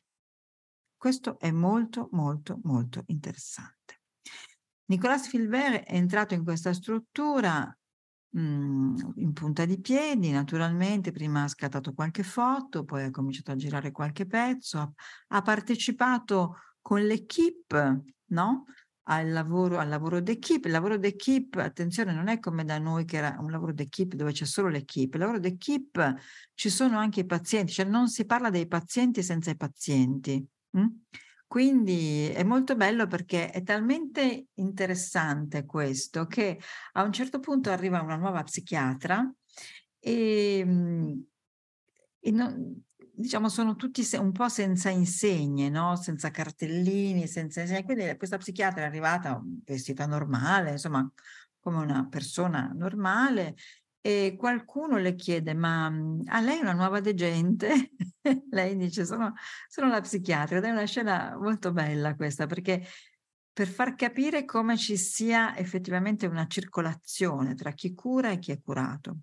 Questo 0.96 1.38
è 1.38 1.50
molto, 1.50 2.08
molto, 2.12 2.58
molto 2.64 3.04
interessante. 3.06 4.00
Nicolas 4.86 5.28
Filbert 5.28 5.84
è 5.84 5.94
entrato 5.94 6.34
in 6.34 6.42
questa 6.42 6.72
struttura 6.72 7.77
mh, 8.40 8.42
mhmm, 8.42 9.12
in 9.16 9.32
punta 9.32 9.64
di 9.64 9.80
piedi, 9.80 10.30
naturalmente, 10.30 11.10
prima 11.12 11.42
ha 11.44 11.48
scattato 11.48 11.92
qualche 11.92 12.22
foto, 12.22 12.84
poi 12.84 13.04
ha 13.04 13.10
cominciato 13.10 13.50
a 13.52 13.56
girare 13.56 13.90
qualche 13.92 14.26
pezzo, 14.26 14.78
ha, 14.78 14.92
ha 15.28 15.42
partecipato 15.42 16.56
con 16.80 17.02
l'equipe, 17.02 18.02
no? 18.26 18.64
Al 19.10 19.30
lavoro, 19.32 19.78
al 19.78 19.88
lavoro 19.88 20.20
d'equipe. 20.20 20.68
Il 20.68 20.74
lavoro 20.74 20.98
d'equipe, 20.98 21.62
attenzione, 21.62 22.12
non 22.12 22.28
è 22.28 22.38
come 22.38 22.64
da 22.64 22.78
noi 22.78 23.04
che 23.06 23.16
era 23.16 23.36
un 23.40 23.50
lavoro 23.50 23.72
d'equipe 23.72 24.16
dove 24.16 24.32
c'è 24.32 24.44
solo 24.44 24.68
l'equipe. 24.68 25.16
Il 25.16 25.22
lavoro 25.22 25.38
d'equipe 25.40 26.16
ci 26.54 26.68
sono 26.68 26.98
anche 26.98 27.20
i 27.20 27.26
pazienti, 27.26 27.72
cioè 27.72 27.86
non 27.86 28.08
si 28.08 28.26
parla 28.26 28.50
dei 28.50 28.66
pazienti 28.66 29.22
senza 29.22 29.50
i 29.50 29.56
pazienti. 29.56 30.46
Hm? 30.72 30.86
Quindi 31.48 32.28
è 32.28 32.42
molto 32.44 32.76
bello 32.76 33.06
perché 33.06 33.50
è 33.50 33.62
talmente 33.62 34.48
interessante 34.56 35.64
questo 35.64 36.26
che 36.26 36.60
a 36.92 37.02
un 37.02 37.10
certo 37.10 37.40
punto 37.40 37.70
arriva 37.70 38.02
una 38.02 38.16
nuova 38.16 38.42
psichiatra 38.42 39.26
e, 39.98 40.62
mhmm, 40.62 41.24
e 42.20 42.30
non, 42.32 42.84
diciamo 43.14 43.48
sono 43.48 43.76
tutti 43.76 44.06
un 44.18 44.30
po' 44.30 44.50
senza 44.50 44.90
insegne, 44.90 45.70
no? 45.70 45.96
senza 45.96 46.30
cartellini, 46.30 47.26
senza 47.26 47.62
insegne. 47.62 47.84
Quindi 47.84 48.16
questa 48.18 48.36
psichiatra 48.36 48.82
è 48.82 48.86
arrivata 48.86 49.42
vestita 49.64 50.04
normale, 50.04 50.72
insomma 50.72 51.10
come 51.58 51.78
una 51.78 52.06
persona 52.08 52.70
normale 52.74 53.56
e 54.00 54.36
qualcuno 54.38 54.96
le 54.98 55.14
chiede, 55.14 55.54
ma 55.54 55.88
mhmm, 55.90 56.22
a 56.26 56.40
lei 56.40 56.58
è 56.58 56.62
una 56.62 56.72
nuova 56.72 57.00
degente? 57.00 57.92
lei 58.50 58.76
dice, 58.76 59.04
sono, 59.04 59.34
sono 59.68 59.88
la 59.88 60.00
psichiatra 60.00 60.58
ed 60.58 60.64
è 60.64 60.70
una 60.70 60.84
scena 60.84 61.36
molto 61.36 61.72
bella 61.72 62.14
questa 62.14 62.46
perché 62.46 62.86
per 63.52 63.66
far 63.66 63.96
capire 63.96 64.44
come 64.44 64.76
ci 64.76 64.96
sia 64.96 65.56
effettivamente 65.56 66.26
una 66.26 66.46
circolazione 66.46 67.54
tra 67.54 67.72
chi 67.72 67.92
cura 67.92 68.30
e 68.30 68.38
chi 68.38 68.52
è 68.52 68.60
curato. 68.60 69.16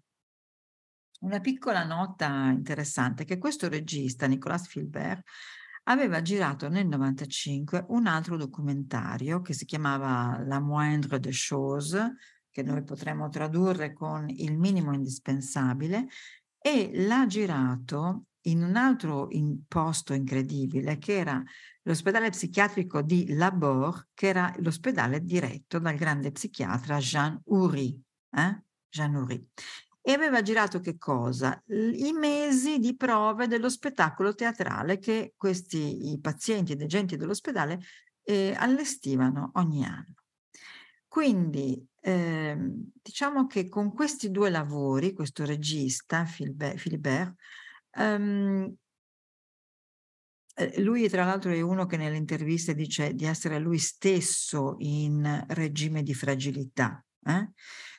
Una 1.21 1.39
piccola 1.39 1.85
nota 1.85 2.49
interessante 2.49 3.23
è 3.23 3.25
che 3.25 3.37
questo 3.37 3.69
regista, 3.69 4.27
Nicolas 4.27 4.67
Filbert, 4.67 5.23
aveva 5.83 6.21
girato 6.21 6.67
nel 6.67 6.87
95 6.87 7.85
un 7.89 8.07
altro 8.07 8.37
documentario 8.37 9.41
che 9.41 9.53
si 9.53 9.65
chiamava 9.65 10.43
La 10.45 10.59
moindre 10.59 11.19
des 11.19 11.47
choses, 11.49 12.13
che 12.55 12.63
noi 12.63 12.85
potremmo 12.85 13.27
tradurre 13.27 13.91
con 13.91 14.29
il 14.29 14.57
minimo 14.57 14.93
indispensabile, 14.93 16.07
e 16.57 16.89
l'ha 16.93 17.25
girato 17.27 18.27
in 18.43 18.63
un 18.63 18.77
altro 18.77 19.27
in 19.31 19.65
posto 19.67 20.13
incredibile 20.13 20.97
che 20.97 21.17
era 21.17 21.43
l'ospedale 21.81 22.29
psichiatrico 22.29 23.01
di 23.01 23.33
Labor, 23.33 24.07
che 24.13 24.27
era 24.27 24.53
l'ospedale 24.59 25.21
diretto 25.21 25.79
dal 25.79 25.97
grande 25.97 26.31
psichiatra 26.31 26.97
Jean 26.99 27.41
Houry. 27.43 28.01
Eh? 28.31 28.63
Jean 28.89 29.15
Houry. 29.15 29.49
E 30.01 30.13
aveva 30.13 30.41
girato 30.41 30.79
che 30.79 30.97
cosa? 30.97 31.61
I 31.67 32.13
mesi 32.13 32.79
di 32.79 32.95
prove 32.95 33.47
dello 33.47 33.67
spettacolo 33.67 34.33
teatrale 34.33 34.97
che 34.97 35.33
questi 35.35 36.13
i 36.13 36.19
pazienti 36.21 36.71
ed 36.71 36.81
agenti 36.81 37.17
dell'ospedale 37.17 37.81
eh, 38.23 38.55
allestivano 38.57 39.51
ogni 39.55 39.83
anno. 39.83 40.24
Quindi 41.15 41.81
eh, 42.01 42.57
diciamo 43.01 43.47
che 43.47 43.69
con 43.69 43.93
questi 43.93 44.31
due 44.31 44.49
lavori, 44.49 45.13
questo 45.13 45.45
regista, 45.45 46.25
Philibert, 46.25 47.35
ehm, 47.91 48.75
lui 50.79 51.07
tra 51.07 51.23
l'altro 51.23 51.53
è 51.53 51.61
uno 51.61 51.85
che 51.85 51.95
nelle 51.95 52.17
interviste 52.17 52.75
dice 52.75 53.13
di 53.13 53.23
essere 53.23 53.59
lui 53.59 53.77
stesso 53.77 54.75
in 54.79 55.45
regime 55.47 56.03
di 56.03 56.13
fragilità. 56.13 57.01
Eh? 57.23 57.49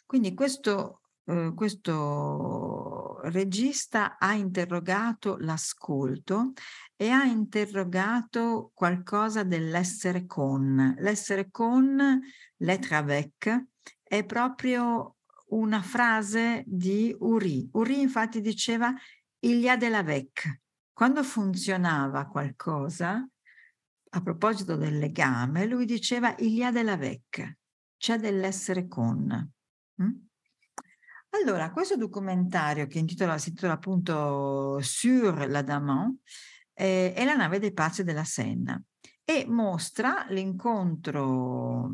Quindi 0.05 0.35
questo, 0.35 1.01
eh, 1.25 1.53
questo 1.55 3.06
regista 3.31 4.19
ha 4.19 4.33
interrogato 4.35 5.37
l'ascolto 5.39 6.53
e 6.97 7.11
ha 7.11 7.25
interrogato 7.25 8.71
qualcosa 8.75 9.43
dell'essere 9.43 10.27
con. 10.27 10.95
L'essere 10.99 11.51
con 11.51 12.21
l'être 12.57 12.95
avec, 12.95 13.67
è 14.03 14.25
proprio 14.25 15.17
una 15.49 15.83
frase 15.83 16.65
di 16.67 17.15
Uri. 17.19 17.69
Uri 17.73 18.01
infatti 18.01 18.41
diceva 18.41 18.93
il 19.41 19.59
y 19.59 19.69
a 19.69 19.77
de 19.77 19.89
l'avec. 19.89 20.61
Quando 20.93 21.23
funzionava 21.23 22.27
qualcosa, 22.27 23.29
a 24.09 24.23
proposito 24.23 24.77
del 24.77 24.99
legame, 24.99 25.67
lui 25.67 25.85
diceva 25.85 26.35
il 26.39 26.55
y 26.55 26.63
a 26.63 26.71
de 26.71 26.83
l'avec, 26.83 27.59
c'è 27.99 28.19
dell'essere 28.19 28.89
con. 28.89 29.53
Mm? 30.03 30.11
Allora, 31.43 31.71
questo 31.71 31.97
documentario 31.97 32.87
che 32.87 32.99
intitola, 32.99 33.37
si 33.37 33.51
intitola 33.51 33.75
appunto 33.75 34.79
Sur 34.81 35.47
la 35.49 35.63
Daman 35.63 36.17
eh, 36.73 37.13
è 37.13 37.25
la 37.25 37.35
nave 37.35 37.59
dei 37.59 37.73
pazzi 37.73 38.05
della 38.05 38.25
Senna 38.25 38.81
e 39.23 39.45
mostra 39.47 40.25
l'incontro 40.31 41.91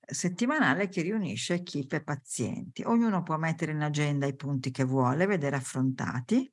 settimanale 0.00 0.88
che 0.88 1.02
riunisce 1.02 1.54
equip 1.54 1.92
e 1.92 2.02
pazienti. 2.02 2.82
Ognuno 2.84 3.22
può 3.22 3.36
mettere 3.36 3.72
in 3.72 3.82
agenda 3.82 4.26
i 4.26 4.34
punti 4.34 4.70
che 4.70 4.84
vuole, 4.84 5.26
vedere 5.26 5.56
affrontati. 5.56 6.50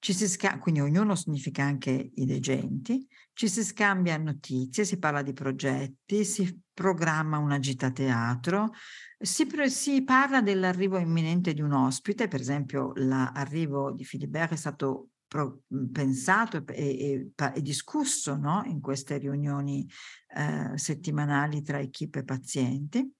Ci 0.00 0.12
si 0.12 0.28
sca- 0.28 0.58
quindi 0.58 0.80
ognuno 0.80 1.14
significa 1.16 1.64
anche 1.64 2.10
i 2.14 2.24
degenti, 2.24 3.06
ci 3.32 3.48
si 3.48 3.64
scambia 3.64 4.16
notizie, 4.16 4.84
si 4.84 4.98
parla 4.98 5.22
di 5.22 5.32
progetti, 5.32 6.24
si 6.24 6.60
programma 6.72 7.38
una 7.38 7.58
gita 7.58 7.86
a 7.86 7.90
teatro, 7.90 8.70
si, 9.18 9.46
pre- 9.46 9.70
si 9.70 10.04
parla 10.04 10.40
dell'arrivo 10.40 10.98
imminente 10.98 11.52
di 11.52 11.60
un 11.60 11.72
ospite, 11.72 12.28
per 12.28 12.40
esempio 12.40 12.92
l'arrivo 12.94 13.92
di 13.92 14.04
Philibert 14.04 14.52
è 14.52 14.56
stato 14.56 15.08
pro, 15.26 15.62
pensato 15.92 16.64
e, 16.66 16.74
e, 16.74 17.30
e 17.54 17.62
discusso 17.62 18.36
no? 18.36 18.62
in 18.66 18.80
queste 18.80 19.18
riunioni 19.18 19.88
eh, 20.34 20.76
settimanali 20.76 21.62
tra 21.62 21.78
equipe 21.80 22.20
e 22.20 22.24
pazienti. 22.24 23.12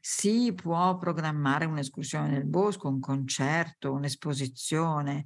Si 0.00 0.52
può 0.54 0.96
programmare 0.96 1.64
un'escursione 1.64 2.28
nel 2.28 2.46
bosco, 2.46 2.88
un 2.88 3.00
concerto, 3.00 3.92
un'esposizione 3.92 5.24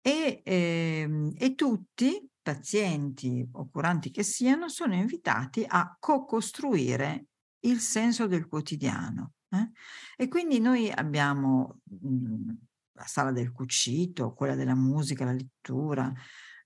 e, 0.00 0.42
ehm, 0.44 1.32
e 1.36 1.54
tutti, 1.54 2.28
pazienti 2.40 3.46
o 3.52 3.68
curanti 3.68 4.10
che 4.10 4.22
siano, 4.22 4.68
sono 4.68 4.94
invitati 4.94 5.64
a 5.66 5.96
co-costruire 5.98 7.26
il 7.60 7.80
senso 7.80 8.26
del 8.26 8.46
quotidiano. 8.46 9.32
Eh? 9.48 9.70
E 10.16 10.28
quindi 10.28 10.60
noi 10.60 10.90
abbiamo 10.90 11.80
mh, 11.82 12.08
mhmm, 12.08 12.56
la 12.92 13.06
sala 13.06 13.32
del 13.32 13.52
cucito, 13.52 14.32
quella 14.32 14.54
della 14.54 14.74
musica, 14.74 15.24
la 15.24 15.32
lettura, 15.32 16.12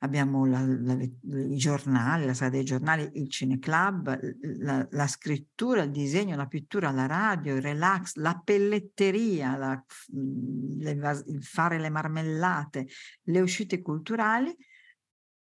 abbiamo 0.02 0.46
la, 0.46 0.64
la, 0.64 0.94
i 0.94 1.56
giornali, 1.56 2.26
la 2.26 2.34
sala 2.34 2.50
dei 2.50 2.64
giornali, 2.64 3.08
il 3.14 3.28
cineclub, 3.28 4.18
la, 4.58 4.86
la, 4.90 5.06
scrittura, 5.06 5.82
il 5.82 5.90
disegno, 5.90 6.36
la 6.36 6.46
pittura, 6.46 6.90
la 6.90 7.06
radio, 7.06 7.54
il 7.56 7.62
relax, 7.62 8.14
la 8.14 8.40
pelletteria, 8.42 9.56
la, 9.56 9.84
le, 10.08 11.22
il 11.26 11.42
fare 11.42 11.78
le 11.78 11.90
marmellate, 11.90 12.86
le 13.24 13.40
uscite 13.40 13.82
culturali, 13.82 14.54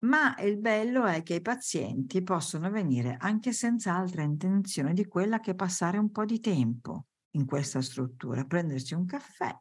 ma 0.00 0.36
il 0.38 0.58
bello 0.58 1.04
è 1.04 1.22
che 1.22 1.34
i 1.34 1.42
pazienti 1.42 2.22
possono 2.22 2.70
venire 2.70 3.16
anche 3.18 3.52
senza 3.52 3.94
altra 3.94 4.22
intenzione 4.22 4.92
di 4.92 5.06
quella 5.06 5.40
che 5.40 5.54
passare 5.54 5.98
un 5.98 6.10
po' 6.10 6.24
di 6.24 6.40
tempo 6.40 7.06
in 7.30 7.44
questa 7.44 7.82
struttura, 7.82 8.44
prendersi 8.44 8.94
un 8.94 9.04
caffè 9.04 9.54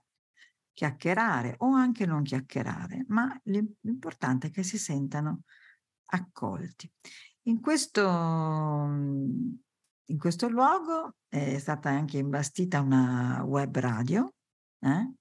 chiacchierare 0.75 1.55
o 1.59 1.73
anche 1.73 2.05
non 2.05 2.21
chiacchierare, 2.21 3.05
ma 3.07 3.35
l'importante 3.45 4.47
è 4.47 4.51
che 4.51 4.61
si 4.61 4.77
sentano 4.77 5.43
accolti. 6.07 6.91
In 7.43 7.61
questo, 7.61 8.01
in 8.01 9.57
questo 10.19 10.49
luogo 10.49 11.15
è 11.27 11.57
stata 11.57 11.89
anche 11.89 12.17
imbastita 12.17 12.81
una 12.81 13.41
web 13.43 13.79
radio, 13.79 14.33
eh? 14.79 15.13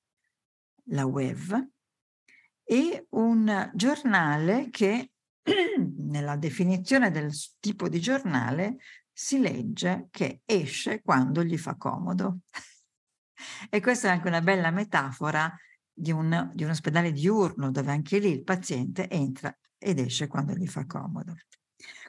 la 0.88 1.06
WEV, 1.06 1.68
e 2.64 3.06
un 3.10 3.70
giornale 3.74 4.68
che 4.70 5.12
nella 5.98 6.36
definizione 6.36 7.10
del 7.10 7.30
tipo 7.60 7.88
di 7.88 8.00
giornale 8.00 8.78
si 9.12 9.38
legge 9.38 10.08
che 10.10 10.42
esce 10.44 11.02
quando 11.02 11.44
gli 11.44 11.56
fa 11.56 11.76
comodo. 11.76 12.40
E 13.68 13.80
questa 13.80 14.08
è 14.08 14.10
anche 14.10 14.28
una 14.28 14.40
bella 14.40 14.70
metafora 14.70 15.52
di 15.92 16.10
un, 16.10 16.50
di 16.54 16.64
un 16.64 16.70
ospedale 16.70 17.12
diurno 17.12 17.70
dove 17.70 17.90
anche 17.90 18.18
lì 18.18 18.30
il 18.30 18.42
paziente 18.42 19.08
entra 19.08 19.56
ed 19.78 19.98
esce 19.98 20.26
quando 20.26 20.54
gli 20.54 20.66
fa 20.66 20.86
comodo. 20.86 21.34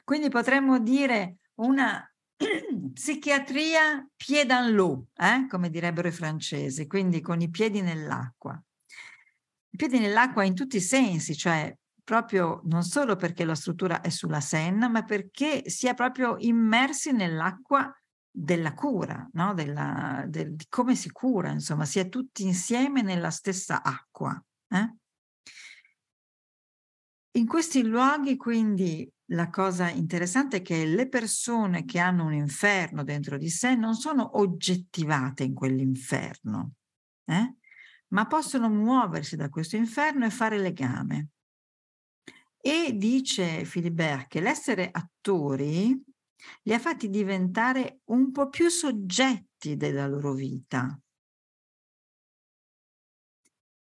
Quindi 0.04 0.28
potremmo 0.28 0.78
dire 0.78 1.38
una 1.56 2.02
psichiatria 2.92 4.06
pied 4.16 4.46
dans 4.46 4.70
l'eau, 4.70 5.06
eh? 5.16 5.46
come 5.48 5.70
direbbero 5.70 6.08
i 6.08 6.12
francesi, 6.12 6.86
quindi 6.86 7.20
con 7.20 7.40
i 7.40 7.48
piedi 7.48 7.80
nell'acqua. 7.80 8.60
I 9.70 9.76
piedi 9.76 9.98
nell'acqua 9.98 10.44
in 10.44 10.54
tutti 10.54 10.76
i 10.76 10.80
sensi, 10.80 11.36
cioè 11.36 11.74
proprio 12.02 12.60
non 12.64 12.82
solo 12.82 13.16
perché 13.16 13.44
la 13.44 13.54
struttura 13.54 14.00
è 14.00 14.10
sulla 14.10 14.40
Senna, 14.40 14.88
ma 14.88 15.02
perché 15.02 15.68
si 15.68 15.88
è 15.88 15.94
proprio 15.94 16.36
immersi 16.38 17.12
nell'acqua 17.12 17.92
della 18.38 18.74
cura, 18.74 19.26
no? 19.32 19.54
della, 19.54 20.22
del, 20.28 20.54
di 20.54 20.66
come 20.68 20.94
si 20.94 21.10
cura, 21.10 21.50
insomma, 21.50 21.86
si 21.86 21.98
è 21.98 22.10
tutti 22.10 22.44
insieme 22.44 23.00
nella 23.00 23.30
stessa 23.30 23.82
acqua. 23.82 24.38
Eh? 24.68 24.94
In 27.38 27.46
questi 27.46 27.82
luoghi, 27.82 28.36
quindi, 28.36 29.10
la 29.30 29.48
cosa 29.48 29.88
interessante 29.88 30.58
è 30.58 30.62
che 30.62 30.84
le 30.84 31.08
persone 31.08 31.86
che 31.86 31.98
hanno 31.98 32.26
un 32.26 32.34
inferno 32.34 33.04
dentro 33.04 33.38
di 33.38 33.48
sé 33.48 33.74
non 33.74 33.94
sono 33.94 34.38
oggettivate 34.38 35.42
in 35.42 35.54
quell'inferno, 35.54 36.74
eh? 37.24 37.54
ma 38.08 38.26
possono 38.26 38.68
muoversi 38.68 39.36
da 39.36 39.48
questo 39.48 39.76
inferno 39.76 40.26
e 40.26 40.30
fare 40.30 40.58
legame. 40.58 41.28
E 42.60 42.92
dice 42.94 43.62
Philibert 43.62 44.28
che 44.28 44.40
l'essere 44.40 44.90
attori 44.92 45.98
li 46.62 46.72
ha 46.72 46.78
fatti 46.78 47.08
diventare 47.08 48.00
un 48.06 48.30
po' 48.30 48.48
più 48.48 48.68
soggetti 48.68 49.76
della 49.76 50.06
loro 50.06 50.32
vita. 50.32 50.98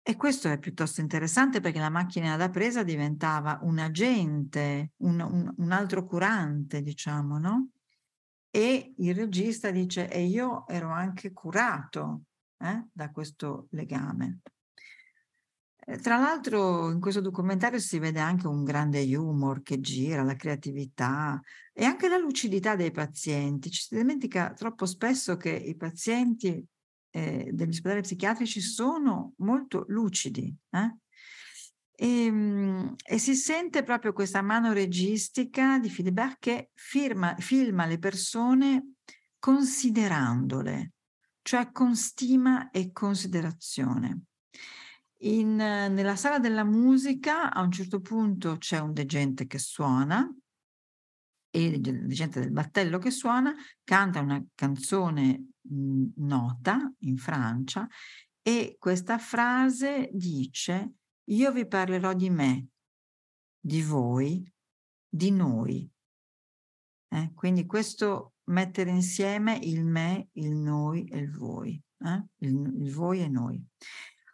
E 0.01 0.15
questo 0.15 0.49
è 0.49 0.57
piuttosto 0.57 1.01
interessante 1.01 1.59
perché 1.59 1.77
la 1.77 1.91
macchina 1.91 2.35
da 2.35 2.49
presa 2.49 2.81
diventava 2.81 3.59
un 3.61 3.77
agente, 3.77 4.93
un, 5.03 5.19
un, 5.19 5.53
un 5.55 5.71
altro 5.71 6.03
curante, 6.03 6.81
diciamo, 6.81 7.37
no? 7.37 7.69
E 8.49 8.93
il 8.97 9.13
regista 9.13 9.69
dice, 9.69 10.09
e 10.09 10.23
io 10.23 10.65
ero 10.67 10.89
anche 10.89 11.31
curato 11.31 12.23
eh, 12.57 12.87
da 12.91 13.11
questo 13.11 13.67
legame. 13.71 14.39
Tra 15.97 16.17
l'altro 16.17 16.91
in 16.91 16.99
questo 16.99 17.19
documentario 17.19 17.79
si 17.79 17.97
vede 17.97 18.19
anche 18.19 18.45
un 18.45 18.63
grande 18.63 19.03
humor 19.15 19.63
che 19.63 19.79
gira, 19.79 20.21
la 20.21 20.35
creatività 20.35 21.41
e 21.73 21.83
anche 21.83 22.07
la 22.07 22.17
lucidità 22.17 22.75
dei 22.75 22.91
pazienti. 22.91 23.71
Ci 23.71 23.81
si 23.81 23.95
dimentica 23.95 24.53
troppo 24.53 24.85
spesso 24.85 25.35
che 25.35 25.49
i 25.49 25.75
pazienti 25.75 26.63
eh, 27.09 27.49
degli 27.51 27.69
ospedali 27.69 28.01
psichiatrici 28.01 28.61
sono 28.61 29.33
molto 29.37 29.85
lucidi. 29.87 30.55
Eh? 30.69 30.95
E, 31.95 32.25
ehm, 32.25 32.95
e, 33.03 33.17
si 33.17 33.33
sente 33.33 33.81
proprio 33.81 34.13
questa 34.13 34.41
mano 34.41 34.73
registica 34.73 35.79
di 35.79 35.89
Philibert 35.89 36.37
che 36.39 36.69
firma, 36.75 37.35
filma 37.39 37.87
le 37.87 37.97
persone 37.97 38.93
considerandole, 39.39 40.91
cioè 41.41 41.71
con 41.71 41.95
stima 41.95 42.69
e 42.69 42.91
considerazione. 42.91 44.25
In, 45.21 45.55
nella 45.55 46.15
sala 46.15 46.39
della 46.39 46.63
musica 46.63 47.51
a 47.51 47.61
un 47.61 47.71
certo 47.71 47.99
punto 47.99 48.57
c'è 48.57 48.79
un 48.79 48.93
degente 48.93 49.47
che 49.47 49.59
suona 49.59 50.33
e 51.51 51.65
il 51.65 51.81
degente 51.81 52.39
del 52.39 52.51
battello 52.51 52.99
che 52.99 53.11
suona 53.11 53.53
canta 53.83 54.21
una 54.21 54.41
canzone 54.55 55.47
mh, 55.61 56.05
nota 56.17 56.93
in 56.99 57.17
Francia 57.17 57.87
e 58.41 58.77
questa 58.79 59.17
frase 59.17 60.09
dice 60.13 60.93
io 61.29 61.51
vi 61.51 61.67
parlerò 61.67 62.13
di 62.13 62.29
me, 62.29 62.67
di 63.59 63.81
voi, 63.83 64.51
di 65.07 65.31
noi. 65.31 65.89
Eh? 67.09 67.31
Quindi 67.33 67.65
questo 67.65 68.35
mettere 68.45 68.89
insieme 68.89 69.57
il 69.61 69.85
me, 69.85 70.29
il 70.33 70.55
noi 70.55 71.05
e 71.05 71.17
il 71.17 71.31
voi, 71.31 71.81
eh? 72.05 72.25
il, 72.37 72.81
il 72.81 72.91
voi 72.91 73.21
e 73.21 73.27
noi. 73.27 73.63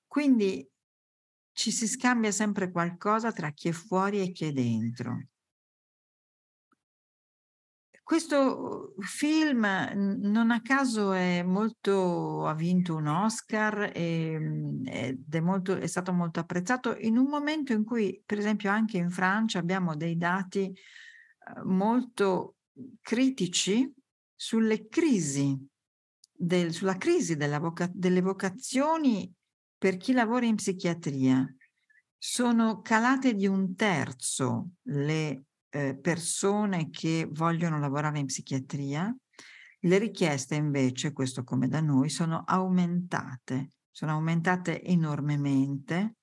Quindi 0.07 0.65
ci 1.55 1.71
si 1.71 1.87
scambia 1.87 2.31
sempre 2.31 2.69
qualcosa 2.69 3.31
tra 3.31 3.49
chi 3.51 3.69
è 3.69 3.71
fuori 3.71 4.19
e 4.19 4.31
chi 4.31 4.45
è 4.45 4.51
dentro. 4.51 5.27
Questo 8.03 8.93
film 8.99 9.65
non 9.95 10.51
a 10.51 10.61
caso 10.61 11.13
molto, 11.43 12.45
ha 12.45 12.53
vinto 12.53 12.95
un 12.95 13.07
Oscar 13.07 13.89
e, 13.95 14.33
ehm, 14.33 14.83
ed 14.85 15.33
è, 15.33 15.39
molto, 15.39 15.75
è 15.75 15.87
stato 15.87 16.13
molto 16.13 16.39
apprezzato 16.39 16.95
in 16.99 17.17
un 17.17 17.25
momento 17.27 17.73
in 17.73 17.83
cui, 17.83 18.21
per 18.23 18.37
esempio, 18.37 18.69
anche 18.69 18.97
in 18.97 19.09
Francia 19.09 19.57
abbiamo 19.57 19.95
dei 19.95 20.17
dati 20.17 20.71
uhm, 21.55 21.73
molto 21.73 22.57
critici 23.01 23.91
sulle 24.35 24.87
crisi, 24.87 25.57
del, 26.31 26.73
sulla 26.73 26.97
crisi 26.97 27.35
voca, 27.37 27.89
delle 27.91 28.21
vocazioni 28.21 29.33
per 29.77 29.97
chi 29.97 30.13
lavora 30.13 30.45
in 30.45 30.55
psichiatria 30.55 31.45
sono 32.17 32.81
calate 32.81 33.33
di 33.33 33.47
un 33.47 33.75
terzo 33.75 34.71
le 34.83 35.43
eh, 35.69 35.97
persone 35.97 36.89
che 36.89 37.27
vogliono 37.31 37.79
lavorare 37.79 38.19
in 38.19 38.25
psichiatria, 38.25 39.15
le 39.79 39.97
richieste 39.97 40.55
invece, 40.55 41.13
questo 41.13 41.43
come 41.43 41.67
da 41.67 41.81
noi, 41.81 42.09
sono 42.09 42.43
aumentate, 42.45 43.71
sono 43.91 44.13
aumentate 44.13 44.81
enormemente 44.81 46.15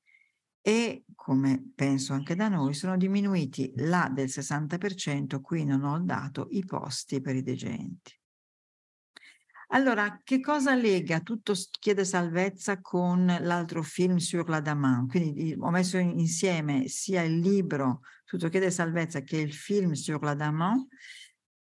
e 0.61 1.05
come 1.15 1.73
penso 1.75 2.13
anche 2.13 2.35
da 2.35 2.49
noi 2.49 2.75
sono 2.75 2.97
diminuiti 2.97 3.73
là 3.77 4.11
del 4.13 4.29
60%, 4.29 5.41
qui 5.41 5.65
non 5.65 5.85
ho 5.85 6.01
dato 6.01 6.49
i 6.51 6.65
posti 6.65 7.21
per 7.21 7.37
i 7.37 7.43
degenti. 7.43 8.19
Allora, 9.75 10.21
che 10.23 10.41
cosa 10.41 10.75
lega 10.75 11.21
tutto 11.21 11.55
Chiede 11.81 12.05
Salvezza 12.05 12.83
con 12.83 13.25
l'altro 13.25 13.83
film 13.83 14.17
Sur 14.19 14.47
la 14.51 14.61
Daman? 14.61 15.09
Quindi 15.09 15.57
ho 15.59 15.71
messo 15.71 15.97
insieme 15.97 16.89
sia 16.89 17.23
il 17.23 17.39
libro 17.39 18.01
Tutto 18.25 18.51
Chiede 18.51 18.71
Salvezza 18.71 19.21
che 19.21 19.39
il 19.39 19.55
film 19.55 19.93
Sur 19.93 20.23
la 20.23 20.35
Daman 20.35 20.87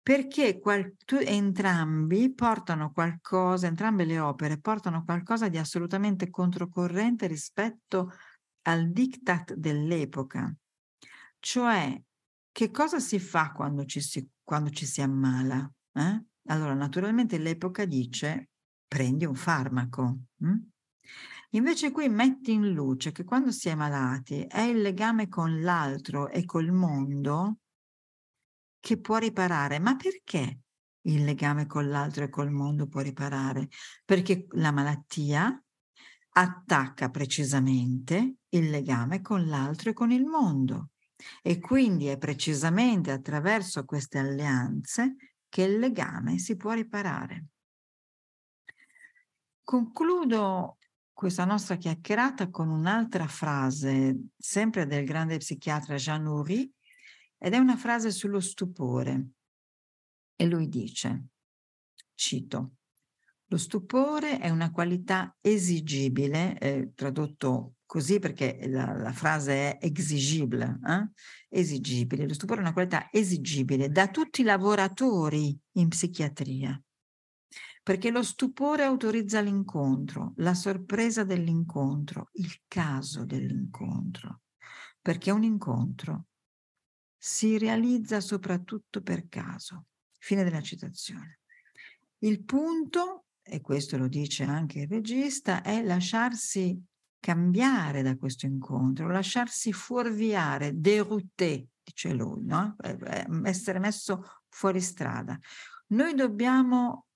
perché 0.03 0.59
qual- 0.59 0.97
tu, 1.07 1.17
entrambi 1.17 2.35
portano 2.35 2.93
qualcosa, 2.93 3.69
entrambe 3.69 4.05
le 4.05 4.19
opere 4.19 4.61
portano 4.61 5.03
qualcosa 5.03 5.49
di 5.49 5.57
assolutamente 5.57 6.29
controcorrente 6.29 7.27
rispetto 7.27 8.13
al 8.67 8.91
diktat 8.93 9.55
dell'epoca. 9.55 10.55
Cioè, 11.39 12.03
che 12.53 12.71
cosa 12.71 12.99
si 13.01 13.19
fa 13.19 13.51
quando 13.53 13.87
ci 13.87 14.03
si, 14.03 14.29
quando 14.43 14.69
ci 14.69 14.85
si 14.85 15.01
ammala? 15.01 15.73
Eh? 15.95 16.25
Allora, 16.49 16.75
naturalmente 16.75 17.39
l'epoca 17.39 17.85
dice 17.87 18.51
prendi 18.87 19.25
un 19.25 19.35
farmaco. 19.35 20.19
Hm? 20.39 20.57
Invece 21.51 21.91
qui 21.91 22.09
metti 22.09 22.53
in 22.53 22.73
luce 22.73 23.13
che 23.13 23.25
quando 23.25 23.51
si 23.51 23.69
è 23.69 23.75
malati 23.75 24.43
è 24.43 24.61
il 24.61 24.81
legame 24.83 25.29
con 25.29 25.61
l'altro 25.63 26.29
e 26.29 26.45
col 26.45 26.71
mondo 26.73 27.59
che 28.81 29.01
può 29.01 29.17
riparare. 29.17 29.79
Ma 29.79 29.97
perché 29.97 30.61
il 31.07 31.25
legame 31.25 31.67
con 31.67 31.89
l'altro 31.89 32.25
e 32.25 32.29
col 32.29 32.51
mondo 32.51 32.87
può 32.87 33.01
riparare? 33.01 33.69
Perché 34.05 34.47
la 34.53 34.73
malattia 34.73 35.59
attacca 36.37 37.09
precisamente 37.11 38.37
il 38.51 38.71
legame 38.71 39.21
con 39.23 39.47
l'altro 39.47 39.91
e 39.91 39.93
con 39.93 40.11
il 40.11 40.25
mondo. 40.25 40.91
E 41.43 41.59
quindi 41.61 42.07
è 42.09 42.19
precisamente 42.19 43.11
attraverso 43.11 43.85
queste 43.85 44.19
alleanze 44.19 45.15
che 45.55 45.63
il 45.63 45.79
legame 45.79 46.39
si 46.39 46.57
può 46.57 46.73
riparare. 46.73 47.45
Concludo 49.63 50.79
questa 51.13 51.45
nostra 51.45 51.77
chiacchierata 51.77 52.51
con 52.51 52.69
un'altra 52.69 53.29
frase, 53.29 54.31
sempre 54.37 54.85
del 54.85 55.05
grande 55.05 55.37
psichiatra 55.37 55.95
Jean 55.95 56.25
Noury, 56.25 56.69
ed 57.39 57.53
è 57.53 57.59
una 57.59 57.77
frase 57.77 58.11
sullo 58.11 58.41
stupore. 58.41 59.29
E 60.35 60.45
lui 60.45 60.69
dice, 60.69 61.27
cito, 62.17 62.73
lo 63.45 63.57
stupore 63.57 64.41
è 64.41 64.51
una 64.51 64.73
qualità 64.73 65.37
esigibile, 65.41 66.59
eh, 66.59 66.91
tradotto 66.97 67.75
così 67.95 68.19
perché 68.19 68.59
la, 68.67 68.93
la 68.93 69.13
frase 69.13 69.79
è 69.79 69.87
esigibile, 69.87 70.81
eh? 70.85 71.11
esigibile. 71.49 72.27
Lo 72.27 72.35
stupore 72.35 72.59
è 72.59 72.63
una 72.65 72.73
qualità 72.73 73.09
esigibile 73.13 73.89
da 73.89 74.09
tutti 74.09 74.41
i 74.41 74.45
lavoratori 74.45 75.57
in 75.75 75.87
psichiatria, 75.87 76.83
perché 77.85 78.11
lo 78.11 78.25
stupore 78.25 78.83
autorizza 78.83 79.41
l'incontro, 79.41 80.33
la 80.39 80.55
sorpresa 80.55 81.23
dell'incontro, 81.23 82.31
il 82.33 82.63
caso 82.67 83.25
dell'incontro, 83.25 84.41
perché 85.01 85.31
un 85.31 85.45
incontro 85.45 86.27
si 87.17 87.59
realizza 87.59 88.19
soprattutto 88.19 89.03
per 89.03 89.29
caso. 89.29 89.87
Fine 90.19 90.43
della 90.43 90.63
citazione. 90.63 91.39
Il 92.25 92.43
punto, 92.43 93.27
e 93.41 93.61
questo 93.61 93.97
lo 93.97 94.09
dice 94.09 94.43
anche 94.43 94.81
il 94.81 94.89
regista, 94.89 95.63
è 95.63 95.81
lasciarsi 95.81 96.77
cambiare 97.25 98.03
da 98.03 98.19
questo 98.19 98.45
incontro, 98.45 99.09
lasciarsi 99.09 99.73
fuorviare, 99.73 100.79
derouté, 100.79 101.69
dice 101.83 102.13
lui, 102.13 102.45
no? 102.45 102.77
essere 103.45 103.79
messo 103.79 104.43
fuori 104.51 104.83
strada. 104.83 105.39
Noi 105.89 106.13
dobbiamo 106.13 107.07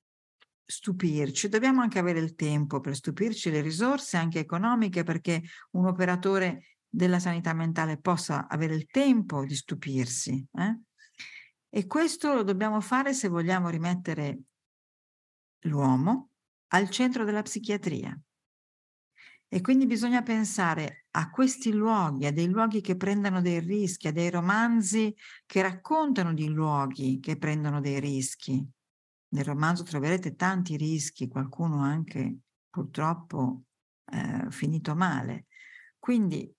stupirci, 0.64 1.50
dobbiamo 1.50 1.82
anche 1.82 1.98
avere 1.98 2.20
il 2.20 2.34
tempo 2.34 2.80
per 2.80 2.96
stupirci, 2.96 3.50
le 3.50 3.60
risorse 3.60 4.16
anche 4.16 4.38
economiche 4.38 5.02
perché 5.02 5.42
un 5.72 5.84
operatore 5.84 6.78
della 6.88 7.18
sanità 7.18 7.52
mentale 7.52 7.98
possa 7.98 8.48
avere 8.48 8.74
il 8.74 8.86
tempo 8.86 9.44
di 9.44 9.54
stupirsi. 9.54 10.42
Eh? 10.54 10.78
E 11.68 11.86
questo 11.86 12.32
lo 12.32 12.44
dobbiamo 12.44 12.80
fare 12.80 13.12
se 13.12 13.28
vogliamo 13.28 13.68
rimettere 13.68 14.38
l'uomo 15.64 16.30
al 16.68 16.88
centro 16.88 17.24
della 17.26 17.42
psichiatria. 17.42 18.18
E 19.50 19.62
quindi 19.62 19.86
bisogna 19.86 20.22
pensare 20.22 21.06
a 21.12 21.30
questi 21.30 21.72
luoghi, 21.72 22.26
a 22.26 22.32
dei 22.32 22.48
luoghi 22.48 22.82
che 22.82 22.96
prendano 22.96 23.40
dei 23.40 23.60
rischi, 23.60 24.08
a 24.08 24.12
dei 24.12 24.28
romanzi 24.28 25.14
che 25.46 25.62
raccontano 25.62 26.34
di 26.34 26.48
luoghi 26.48 27.18
che 27.18 27.38
prendono 27.38 27.80
dei 27.80 27.98
rischi. 27.98 28.62
Nel 29.30 29.44
romanzo 29.44 29.84
troverete 29.84 30.34
tanti 30.34 30.76
rischi, 30.76 31.28
qualcuno 31.28 31.80
anche 31.80 32.36
purtroppo 32.68 33.62
eh, 34.12 34.50
finito 34.50 34.94
male. 34.94 35.46
Quindi 35.98 36.52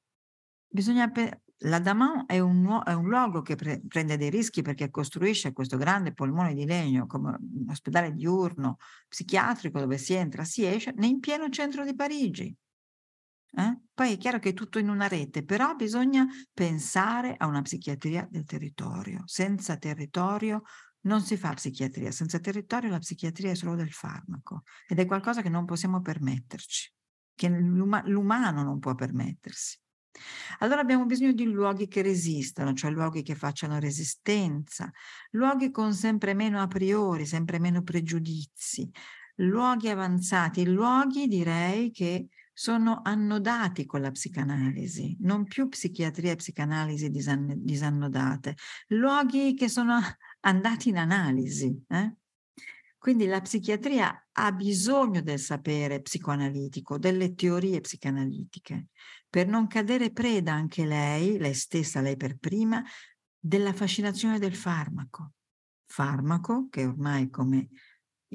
bisogna... 0.68 1.10
Pe- 1.12 1.42
la 1.64 1.80
Daman 1.80 2.24
è 2.26 2.40
un, 2.40 2.82
è 2.86 2.94
un 2.94 3.10
luogo 3.10 3.42
che 3.42 3.56
pre- 3.56 3.82
prende 3.86 4.16
dei 4.16 4.30
rischi 4.30 4.62
perché 4.62 4.90
costruisce 4.90 5.52
questo 5.52 5.76
grande 5.76 6.14
polmone 6.14 6.54
di 6.54 6.66
legno 6.66 7.06
come 7.06 7.38
un 7.38 7.70
ospedale 7.70 8.14
diurno 8.14 8.78
psichiatrico 9.10 9.78
dove 9.78 9.98
si 9.98 10.14
entra, 10.14 10.46
si 10.46 10.66
esce, 10.66 10.94
in 10.98 11.20
pieno 11.20 11.50
centro 11.50 11.84
di 11.84 11.94
Parigi. 11.94 12.56
Eh? 13.52 13.80
Poi 13.94 14.14
è 14.14 14.18
chiaro 14.18 14.40
che 14.40 14.50
è 14.50 14.54
tutto 14.54 14.80
in 14.80 14.90
una 14.90 15.08
rete, 15.08 15.44
però 15.44 15.76
bisogna 15.76 16.26
pensare 16.54 17.36
a 17.38 17.48
una 17.48 17.62
psichiatria 17.62 18.28
del 18.30 18.46
territorio. 18.46 19.24
Senza 19.26 19.78
territorio 19.78 20.64
non 21.02 21.22
si 21.22 21.38
fa 21.38 21.54
psichiatria, 21.54 22.12
senza 22.12 22.40
territorio 22.40 22.90
la 22.90 23.00
psichiatria 23.00 23.52
è 23.52 23.56
solo 23.56 23.76
del 23.76 23.92
farmaco 23.92 24.64
ed 24.88 25.00
è 25.00 25.06
qualcosa 25.06 25.42
che 25.42 25.50
non 25.50 25.66
possiamo 25.66 26.02
permetterci, 26.02 26.94
che 27.36 27.48
l'uma- 27.50 28.04
l'umano 28.06 28.64
non 28.64 28.80
può 28.80 28.96
permettersi. 28.96 29.80
Allora 30.60 30.82
abbiamo 30.82 31.06
bisogno 31.06 31.32
di 31.32 31.46
luoghi 31.46 31.88
che 31.88 32.02
resistano, 32.02 32.74
cioè 32.74 32.92
luoghi 32.92 33.22
che 33.22 33.36
facciano 33.36 33.80
resistenza, 33.80 34.92
luoghi 35.32 35.72
con 35.72 35.94
sempre 35.94 36.34
meno 36.34 36.62
a 36.62 36.68
priori, 36.68 37.26
sempre 37.26 37.60
meno 37.60 37.82
pregiudizi, 37.82 38.90
luoghi 39.36 39.90
avanzati, 39.90 40.66
luoghi 40.66 41.28
direi 41.28 41.92
che 41.92 42.28
sono 42.60 43.00
annodati 43.06 43.86
con 43.86 44.02
la 44.02 44.12
psicanalisi, 44.12 45.16
non 45.22 45.46
più 45.46 45.70
psichiatria 45.70 46.34
e 46.34 46.36
psicanalisi 46.36 47.10
disan- 47.10 47.64
disannodate, 47.64 48.58
luoghi 48.88 49.54
che 49.54 49.70
sono 49.70 49.98
andati 50.42 50.90
in 50.90 50.98
analisi. 50.98 51.82
Eh? 51.88 52.16
Quindi 52.98 53.28
la 53.28 53.40
psichiatria 53.40 54.28
ha 54.34 54.52
bisogno 54.52 55.22
del 55.22 55.40
sapere 55.40 56.02
psicoanalitico, 56.02 56.98
delle 56.98 57.34
teorie 57.34 57.80
psicanalitiche, 57.80 58.88
per 59.30 59.48
non 59.48 59.68
cadere 59.68 60.12
preda 60.12 60.52
anche 60.52 60.86
lei, 60.86 61.38
lei 61.38 61.54
stessa, 61.54 62.02
lei 62.02 62.18
per 62.18 62.36
prima, 62.38 62.84
della 63.40 63.72
fascinazione 63.72 64.38
del 64.38 64.54
farmaco. 64.54 65.32
Farmaco 65.86 66.68
che 66.70 66.86
ormai, 66.86 67.30
come 67.30 67.70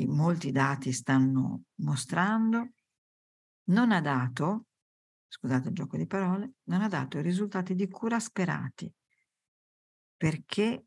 molti 0.07 0.51
dati 0.51 0.93
stanno 0.93 1.65
mostrando, 1.81 2.71
non 3.65 3.93
ha 3.93 4.01
dato, 4.01 4.67
scusate 5.29 5.69
il 5.69 5.75
gioco 5.75 5.97
di 5.97 6.07
parole, 6.07 6.55
non 6.65 6.83
ha 6.83 6.89
dato 6.89 7.19
i 7.19 7.23
risultati 7.23 7.75
di 7.75 7.89
cura 7.89 8.19
sperati, 8.21 8.93
perché 10.17 10.87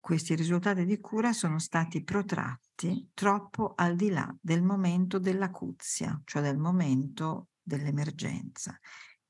questi 0.00 0.34
risultati 0.34 0.84
di 0.84 0.98
cura 0.98 1.32
sono 1.32 1.58
stati 1.58 2.02
protratti 2.02 3.10
troppo 3.12 3.74
al 3.76 3.96
di 3.96 4.08
là 4.08 4.34
del 4.40 4.62
momento 4.62 5.18
dell'acuzia, 5.18 6.20
cioè 6.24 6.42
del 6.42 6.58
momento 6.58 7.48
dell'emergenza, 7.62 8.78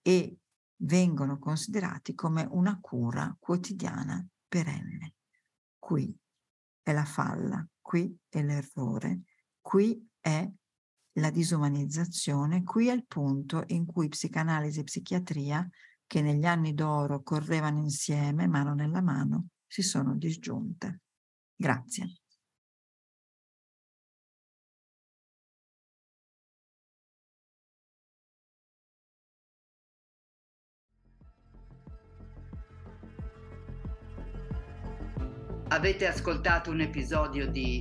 e 0.01 0.39
vengono 0.83 1.39
considerati 1.39 2.15
come 2.15 2.47
una 2.51 2.79
cura 2.81 3.37
quotidiana 3.39 4.25
perenne. 4.47 5.15
Qui 5.79 6.17
è 6.83 6.93
la 6.93 7.05
falla, 7.05 7.67
qui 7.81 8.17
è 8.29 8.43
l'errore, 8.43 9.23
qui 9.61 10.09
è 10.21 10.49
la 11.15 11.31
disumanizzazione, 11.31 12.63
qui 12.63 12.89
è 12.89 12.93
il 12.93 13.07
punto 13.07 13.65
in 13.69 13.87
cui 13.87 14.09
psicanalisi 14.09 14.81
e 14.81 14.85
psichiatria, 14.85 15.69
che 16.07 16.23
negli 16.23 16.45
anni 16.45 16.75
d'oro 16.75 17.23
correvano 17.23 17.79
insieme, 17.79 18.47
mano 18.47 18.75
nella 18.75 19.01
mano, 19.01 19.49
si 19.67 19.83
sono 19.83 20.17
disgiunte. 20.17 21.01
Grazie. 21.55 22.15
Avete 35.69 36.09
ascoltato 36.09 36.73
un 36.73 36.81
episodio 36.81 37.49
di 37.49 37.81